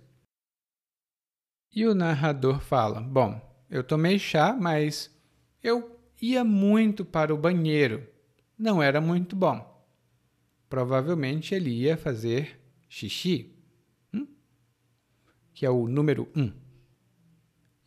E 1.69 1.85
o 1.85 1.93
narrador 1.93 2.61
fala: 2.61 3.01
Bom, 3.01 3.41
eu 3.69 3.83
tomei 3.83 4.17
chá, 4.17 4.53
mas 4.57 5.13
eu 5.61 5.99
ia 6.21 6.45
muito 6.45 7.03
para 7.03 7.35
o 7.35 7.37
banheiro. 7.37 8.07
Não 8.57 8.81
era 8.81 9.01
muito 9.01 9.35
bom. 9.35 9.85
Provavelmente 10.69 11.53
ele 11.53 11.71
ia 11.71 11.97
fazer 11.97 12.57
xixi, 12.87 13.53
hum? 14.13 14.25
que 15.53 15.65
é 15.65 15.69
o 15.69 15.89
número 15.89 16.31
um. 16.33 16.53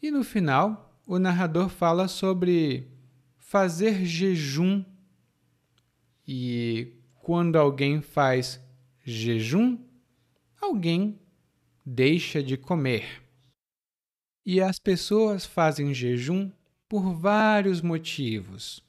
E 0.02 0.10
no 0.10 0.22
final, 0.22 1.00
o 1.06 1.18
narrador 1.18 1.70
fala 1.70 2.06
sobre 2.06 2.86
fazer 3.38 4.04
jejum. 4.04 4.84
E 6.26 6.92
quando 7.22 7.56
alguém 7.56 8.00
faz 8.00 8.60
jejum, 9.04 9.78
alguém 10.60 11.20
deixa 11.84 12.42
de 12.42 12.56
comer. 12.56 13.22
E 14.44 14.60
as 14.60 14.78
pessoas 14.78 15.44
fazem 15.44 15.94
jejum 15.94 16.50
por 16.88 17.14
vários 17.14 17.80
motivos. 17.80 18.82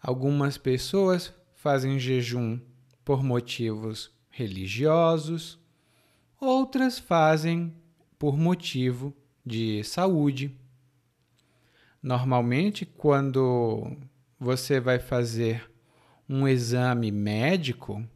Algumas 0.00 0.58
pessoas 0.58 1.32
fazem 1.54 1.98
jejum 1.98 2.60
por 3.04 3.22
motivos 3.22 4.12
religiosos, 4.30 5.58
outras 6.40 6.98
fazem 6.98 7.74
por 8.18 8.36
motivo 8.36 9.14
de 9.44 9.82
saúde. 9.84 10.56
Normalmente, 12.02 12.84
quando 12.84 13.96
você 14.38 14.78
vai 14.78 14.98
fazer 14.98 15.70
um 16.28 16.48
exame 16.48 17.10
médico, 17.10 18.06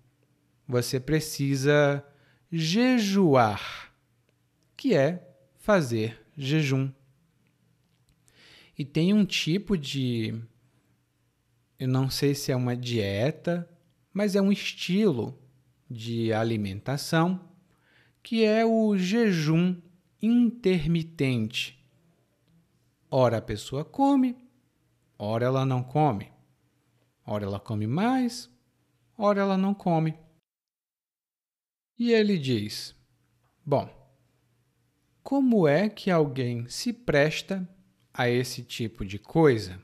você 0.66 0.98
precisa 0.98 2.04
jejuar, 2.50 3.92
que 4.76 4.94
é 4.94 5.26
fazer 5.56 6.24
jejum. 6.36 6.90
E 8.76 8.84
tem 8.84 9.12
um 9.12 9.24
tipo 9.24 9.76
de. 9.76 10.40
Eu 11.78 11.88
não 11.88 12.08
sei 12.08 12.34
se 12.34 12.52
é 12.52 12.56
uma 12.56 12.76
dieta, 12.76 13.68
mas 14.12 14.36
é 14.36 14.40
um 14.40 14.52
estilo 14.52 15.38
de 15.90 16.32
alimentação, 16.32 17.40
que 18.22 18.44
é 18.44 18.64
o 18.64 18.96
jejum 18.96 19.76
intermitente. 20.20 21.78
Ora 23.10 23.38
a 23.38 23.42
pessoa 23.42 23.84
come, 23.84 24.36
ora 25.18 25.46
ela 25.46 25.64
não 25.64 25.82
come. 25.82 26.30
Ora 27.30 27.44
ela 27.44 27.60
come 27.60 27.86
mais, 27.86 28.50
ora 29.14 29.42
ela 29.42 29.58
não 29.58 29.74
come. 29.74 30.18
E 31.98 32.10
ele 32.10 32.38
diz: 32.38 32.96
Bom, 33.62 33.86
como 35.22 35.68
é 35.68 35.90
que 35.90 36.10
alguém 36.10 36.66
se 36.70 36.90
presta 36.90 37.68
a 38.14 38.30
esse 38.30 38.62
tipo 38.62 39.04
de 39.04 39.18
coisa? 39.18 39.78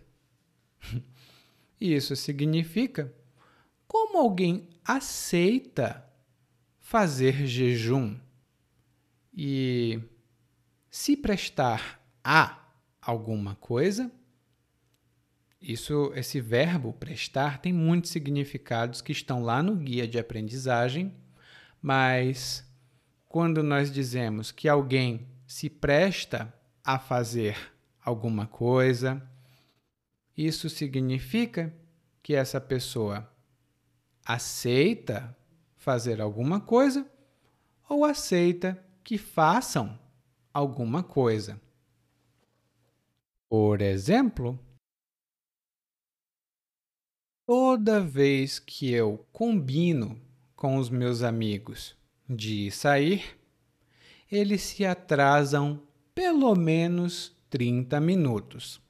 Isso 1.78 2.16
significa 2.16 3.14
como 3.87 4.16
alguém 4.16 4.70
aceita 4.83 6.02
fazer 6.80 7.46
jejum 7.46 8.18
e 9.35 10.00
se 10.90 11.14
prestar 11.14 12.02
a 12.24 12.72
alguma 13.02 13.54
coisa, 13.57 14.11
isso, 15.66 16.12
esse 16.14 16.42
verbo 16.42 16.92
prestar 16.92 17.59
tem 17.59 17.72
muitos 17.72 18.11
significados 18.11 19.00
que 19.00 19.12
estão 19.12 19.42
lá 19.42 19.62
no 19.62 19.77
guia 19.77 20.07
de 20.07 20.18
aprendizagem, 20.18 21.14
mas 21.81 22.70
quando 23.27 23.62
nós 23.62 23.90
dizemos 23.90 24.53
que 24.53 24.68
alguém 24.68 25.27
se 25.46 25.70
presta 25.70 26.53
a 26.85 26.98
fazer 26.98 27.57
alguma 28.05 28.46
coisa, 28.46 29.27
isso 30.37 30.68
significa 30.68 31.74
que 32.22 32.35
essa 32.35 32.61
pessoa 32.61 33.31
aceita 34.22 35.35
fazer 35.77 36.20
alguma 36.20 36.61
coisa 36.61 37.07
ou 37.88 38.05
aceita 38.05 38.79
que 39.03 39.16
façam 39.16 39.98
alguma 40.53 41.03
coisa. 41.03 41.59
Por 43.48 43.81
exemplo, 43.81 44.59
toda 47.46 48.00
vez 48.00 48.59
que 48.59 48.90
eu 48.90 49.26
combino 49.33 50.20
com 50.57 50.76
os 50.76 50.88
meus 50.88 51.22
amigos 51.22 51.96
de 52.28 52.70
sair, 52.70 53.38
eles 54.30 54.62
se 54.62 54.85
atrasam 54.85 55.83
pelo 56.14 56.54
menos 56.54 57.37
30 57.50 58.00
minutos. 58.00 58.80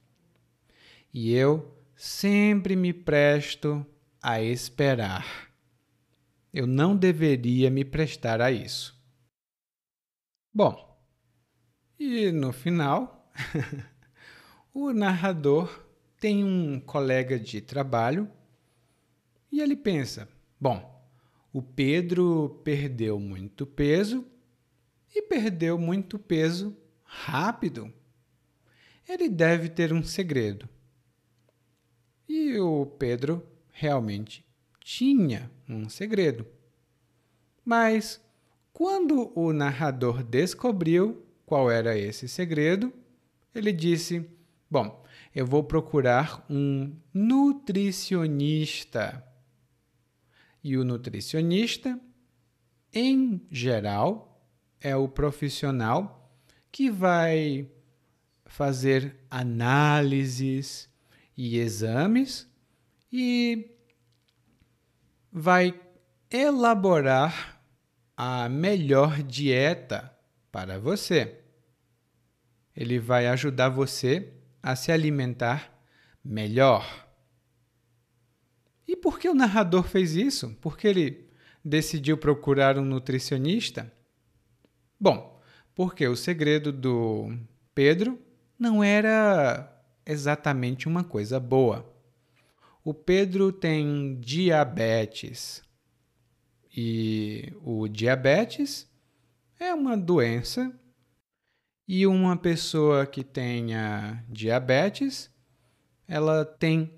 E 1.13 1.33
eu 1.33 1.77
sempre 1.97 2.77
me 2.77 2.93
presto 2.93 3.85
a 4.23 4.41
esperar. 4.41 5.53
Eu 6.53 6.67
não 6.67 6.97
deveria 6.97 7.71
me 7.71 7.85
prestar 7.85 8.41
a 8.41 8.51
isso. 8.53 8.95
Bom, 10.53 10.97
e 11.99 12.31
no 12.31 12.53
final, 12.53 13.33
o 14.73 14.93
narrador 14.93 15.85
tem 16.21 16.45
um 16.45 16.79
colega 16.79 17.39
de 17.39 17.61
trabalho 17.61 18.31
e 19.55 19.61
ele 19.61 19.77
pensa: 19.77 20.29
bom, 20.61 21.01
o 21.53 21.63
Pedro 21.63 22.61
perdeu 22.65 23.21
muito 23.21 23.65
peso 23.65 24.27
e 25.15 25.23
perdeu 25.23 25.79
muito 25.79 26.19
peso 26.19 26.77
rápido. 27.05 27.95
Ele 29.09 29.29
deve 29.29 29.69
ter 29.69 29.93
um 29.93 30.03
segredo. 30.03 30.69
E 32.29 32.59
o 32.59 32.85
Pedro 32.85 33.47
realmente 33.71 34.45
tinha 34.81 35.49
um 35.69 35.89
segredo. 35.89 36.45
Mas 37.65 38.21
quando 38.73 39.31
o 39.39 39.53
narrador 39.53 40.25
descobriu 40.25 41.25
qual 41.47 41.71
era 41.71 41.97
esse 41.97 42.27
segredo, 42.27 42.93
ele 43.55 43.73
disse: 43.73 44.29
Bom, 44.69 45.05
eu 45.33 45.47
vou 45.47 45.63
procurar 45.63 46.45
um 46.51 46.93
nutricionista 47.13 49.25
e 50.65 50.79
o 50.79 50.85
nutricionista, 50.85 52.01
em 52.91 53.47
geral, 53.51 54.43
é 54.81 54.97
o 54.97 55.07
profissional 55.07 56.35
que 56.73 56.91
vai 56.91 57.71
fazer 58.47 59.17
análises 59.31 60.89
e 61.37 61.59
exames 61.59 62.49
e 63.13 63.77
vai 65.31 65.79
elaborar 66.31 67.63
a 68.17 68.49
melhor 68.49 69.23
dieta 69.23 70.17
para 70.51 70.79
você. 70.79 71.41
Ele 72.75 72.99
vai 72.99 73.27
ajudar 73.27 73.69
você 73.69 74.33
a 74.63 74.75
se 74.75 74.91
alimentar 74.91 75.79
melhor. 76.25 77.04
E 78.87 78.97
por 78.97 79.19
que 79.19 79.29
o 79.29 79.35
narrador 79.35 79.85
fez 79.85 80.15
isso? 80.15 80.57
Porque 80.61 80.87
ele 80.87 81.29
decidiu 81.65 82.19
procurar 82.19 82.79
um 82.79 82.85
nutricionista? 82.85 83.93
Bom, 85.01 85.41
porque 85.75 86.07
o 86.07 86.17
segredo 86.17 86.71
do 86.73 87.37
Pedro 87.75 88.19
não 88.59 88.85
era 88.85 89.71
exatamente 90.07 90.87
uma 90.87 91.03
coisa 91.03 91.41
boa. 91.41 91.93
O 92.85 92.93
Pedro 92.93 93.51
tem 93.51 94.21
diabetes. 94.21 95.63
E 96.77 97.53
o 97.63 97.89
diabetes 97.89 98.91
é 99.59 99.73
uma 99.73 99.97
doença. 99.97 100.73
E 101.87 102.07
uma 102.07 102.37
pessoa 102.37 103.07
que 103.07 103.23
tenha 103.23 104.25
diabetes, 104.29 105.31
ela 106.09 106.45
tem 106.45 106.93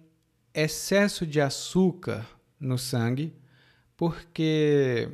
excesso 0.56 1.26
de 1.26 1.38
açúcar 1.38 2.26
no 2.58 2.78
sangue, 2.78 3.36
porque 3.94 5.08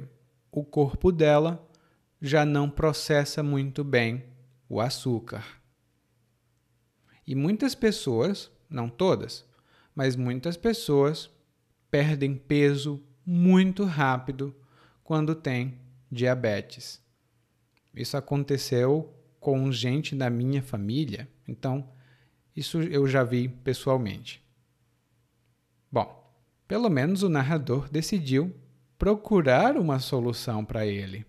o 0.52 0.64
corpo 0.64 1.11
dela 1.11 1.68
já 2.20 2.44
não 2.44 2.70
processa 2.70 3.42
muito 3.42 3.83
bem 3.83 4.24
o 4.68 4.81
açúcar. 4.81 5.44
E 7.26 7.35
muitas 7.35 7.74
pessoas, 7.74 8.50
não 8.70 8.88
todas, 8.88 9.44
mas 9.94 10.14
muitas 10.14 10.57
pessoas 10.57 11.28
perdem 11.90 12.37
peso 12.37 13.02
muito 13.26 13.85
rápido 13.85 14.55
quando 15.02 15.35
têm 15.35 15.78
diabetes. 16.11 17.02
Isso 17.94 18.16
aconteceu 18.16 19.12
com 19.40 19.70
gente 19.72 20.14
da 20.14 20.31
minha 20.31 20.62
família, 20.62 21.28
então 21.46 21.92
isso 22.55 22.81
eu 22.81 23.07
já 23.09 23.24
vi 23.24 23.48
pessoalmente. 23.48 24.41
Pelo 26.72 26.88
menos 26.88 27.22
o 27.22 27.28
narrador 27.28 27.87
decidiu 27.90 28.50
procurar 28.96 29.76
uma 29.76 29.98
solução 29.98 30.64
para 30.64 30.87
ele 30.87 31.26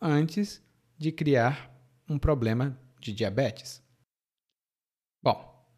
antes 0.00 0.64
de 0.96 1.12
criar 1.12 1.70
um 2.08 2.18
problema 2.18 2.80
de 2.98 3.12
diabetes. 3.12 3.82
Bom, 5.22 5.68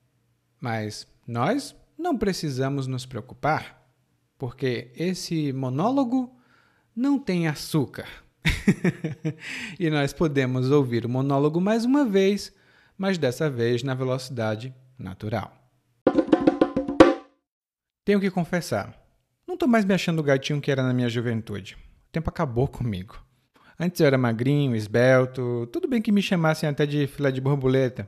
mas 0.60 1.04
nós 1.26 1.74
não 1.98 2.16
precisamos 2.16 2.86
nos 2.86 3.04
preocupar, 3.04 3.90
porque 4.38 4.92
esse 4.94 5.52
monólogo 5.52 6.32
não 6.94 7.18
tem 7.18 7.48
açúcar. 7.48 8.06
e 9.80 9.90
nós 9.90 10.12
podemos 10.12 10.70
ouvir 10.70 11.04
o 11.04 11.08
monólogo 11.08 11.60
mais 11.60 11.84
uma 11.84 12.04
vez, 12.04 12.54
mas 12.96 13.18
dessa 13.18 13.50
vez 13.50 13.82
na 13.82 13.94
velocidade 13.94 14.72
natural. 14.96 15.52
Tenho 18.04 18.20
que 18.20 18.30
confessar, 18.30 19.07
não 19.48 19.56
tô 19.56 19.66
mais 19.66 19.86
me 19.86 19.94
achando 19.94 20.18
o 20.18 20.22
gatinho 20.22 20.60
que 20.60 20.70
era 20.70 20.82
na 20.82 20.92
minha 20.92 21.08
juventude. 21.08 21.74
O 22.08 22.12
tempo 22.12 22.28
acabou 22.28 22.68
comigo. 22.68 23.18
Antes 23.80 23.98
eu 23.98 24.06
era 24.06 24.18
magrinho, 24.18 24.76
esbelto, 24.76 25.66
tudo 25.72 25.88
bem 25.88 26.02
que 26.02 26.12
me 26.12 26.20
chamassem 26.20 26.68
até 26.68 26.84
de 26.84 27.06
filé 27.06 27.30
de 27.30 27.40
borboleta. 27.40 28.06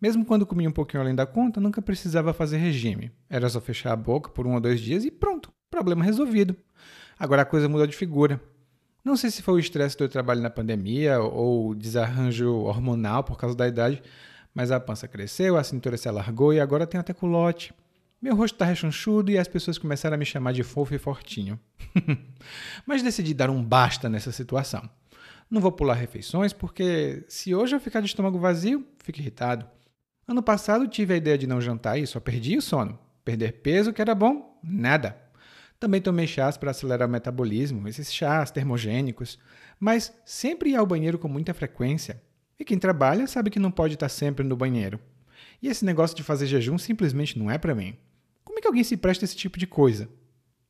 Mesmo 0.00 0.24
quando 0.24 0.46
comia 0.46 0.68
um 0.68 0.72
pouquinho 0.72 1.02
além 1.02 1.14
da 1.14 1.26
conta, 1.26 1.60
nunca 1.60 1.82
precisava 1.82 2.32
fazer 2.32 2.56
regime. 2.56 3.12
Era 3.28 3.50
só 3.50 3.60
fechar 3.60 3.92
a 3.92 3.96
boca 3.96 4.30
por 4.30 4.46
um 4.46 4.54
ou 4.54 4.60
dois 4.60 4.80
dias 4.80 5.04
e 5.04 5.10
pronto, 5.10 5.52
problema 5.70 6.02
resolvido. 6.02 6.56
Agora 7.18 7.42
a 7.42 7.44
coisa 7.44 7.68
mudou 7.68 7.86
de 7.86 7.96
figura. 7.96 8.40
Não 9.04 9.16
sei 9.16 9.30
se 9.30 9.42
foi 9.42 9.54
o 9.54 9.58
estresse 9.58 9.98
do 9.98 10.08
trabalho 10.08 10.40
na 10.40 10.48
pandemia 10.48 11.20
ou 11.20 11.70
o 11.70 11.74
desarranjo 11.74 12.50
hormonal 12.50 13.22
por 13.24 13.36
causa 13.36 13.54
da 13.54 13.68
idade, 13.68 14.02
mas 14.54 14.70
a 14.70 14.80
pança 14.80 15.06
cresceu, 15.06 15.58
a 15.58 15.64
cintura 15.64 15.98
se 15.98 16.08
alargou 16.08 16.54
e 16.54 16.60
agora 16.60 16.86
tem 16.86 16.98
até 16.98 17.12
culote. 17.12 17.74
Meu 18.20 18.34
rosto 18.34 18.54
está 18.54 18.64
rechonchudo 18.64 19.30
e 19.30 19.38
as 19.38 19.46
pessoas 19.46 19.78
começaram 19.78 20.16
a 20.16 20.18
me 20.18 20.24
chamar 20.24 20.52
de 20.52 20.64
fofo 20.64 20.92
e 20.92 20.98
fortinho. 20.98 21.58
Mas 22.84 23.02
decidi 23.02 23.32
dar 23.32 23.48
um 23.48 23.62
basta 23.62 24.08
nessa 24.08 24.32
situação. 24.32 24.90
Não 25.48 25.60
vou 25.60 25.70
pular 25.70 25.94
refeições 25.94 26.52
porque 26.52 27.24
se 27.28 27.54
hoje 27.54 27.76
eu 27.76 27.80
ficar 27.80 28.00
de 28.00 28.06
estômago 28.06 28.38
vazio, 28.38 28.84
fico 28.98 29.20
irritado. 29.20 29.64
Ano 30.26 30.42
passado 30.42 30.88
tive 30.88 31.14
a 31.14 31.16
ideia 31.16 31.38
de 31.38 31.46
não 31.46 31.60
jantar 31.60 31.96
e 31.96 32.06
só 32.06 32.18
perdi 32.18 32.58
o 32.58 32.62
sono. 32.62 32.98
Perder 33.24 33.60
peso, 33.62 33.92
que 33.92 34.02
era 34.02 34.14
bom, 34.14 34.58
nada. 34.62 35.16
Também 35.78 36.00
tomei 36.00 36.26
chás 36.26 36.56
para 36.56 36.72
acelerar 36.72 37.08
o 37.08 37.10
metabolismo, 37.10 37.86
esses 37.86 38.12
chás 38.12 38.50
termogênicos, 38.50 39.38
mas 39.78 40.12
sempre 40.24 40.70
ia 40.70 40.80
ao 40.80 40.86
banheiro 40.86 41.18
com 41.18 41.28
muita 41.28 41.54
frequência. 41.54 42.20
E 42.58 42.64
quem 42.64 42.78
trabalha 42.78 43.28
sabe 43.28 43.48
que 43.48 43.60
não 43.60 43.70
pode 43.70 43.94
estar 43.94 44.08
sempre 44.08 44.44
no 44.44 44.56
banheiro. 44.56 44.98
E 45.62 45.68
esse 45.68 45.84
negócio 45.84 46.16
de 46.16 46.24
fazer 46.24 46.46
jejum 46.46 46.76
simplesmente 46.76 47.38
não 47.38 47.48
é 47.48 47.56
para 47.56 47.76
mim. 47.76 47.96
Alguém 48.68 48.84
se 48.84 48.98
presta 48.98 49.24
a 49.24 49.26
esse 49.26 49.34
tipo 49.34 49.58
de 49.58 49.66
coisa? 49.66 50.10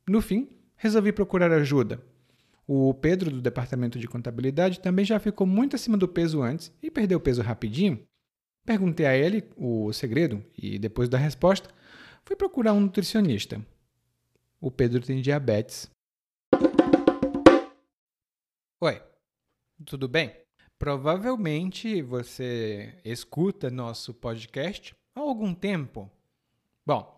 No 0.08 0.22
fim, 0.22 0.48
resolvi 0.76 1.10
procurar 1.10 1.50
ajuda. 1.50 2.00
O 2.64 2.94
Pedro, 2.94 3.28
do 3.28 3.42
departamento 3.42 3.98
de 3.98 4.06
contabilidade, 4.06 4.78
também 4.78 5.04
já 5.04 5.18
ficou 5.18 5.44
muito 5.44 5.74
acima 5.74 5.96
do 5.98 6.06
peso 6.06 6.40
antes 6.40 6.72
e 6.80 6.92
perdeu 6.92 7.18
peso 7.18 7.42
rapidinho. 7.42 8.06
Perguntei 8.64 9.04
a 9.04 9.16
ele 9.16 9.50
o 9.56 9.92
segredo 9.92 10.44
e, 10.56 10.78
depois 10.78 11.08
da 11.08 11.18
resposta, 11.18 11.74
fui 12.24 12.36
procurar 12.36 12.72
um 12.72 12.78
nutricionista. 12.78 13.60
O 14.60 14.70
Pedro 14.70 15.04
tem 15.04 15.20
diabetes. 15.20 15.90
Oi, 18.80 19.02
tudo 19.84 20.06
bem? 20.06 20.36
Provavelmente 20.78 22.00
você 22.00 22.96
escuta 23.04 23.68
nosso 23.68 24.14
podcast 24.14 24.94
há 25.16 25.20
algum 25.20 25.52
tempo. 25.52 26.08
Bom, 26.86 27.17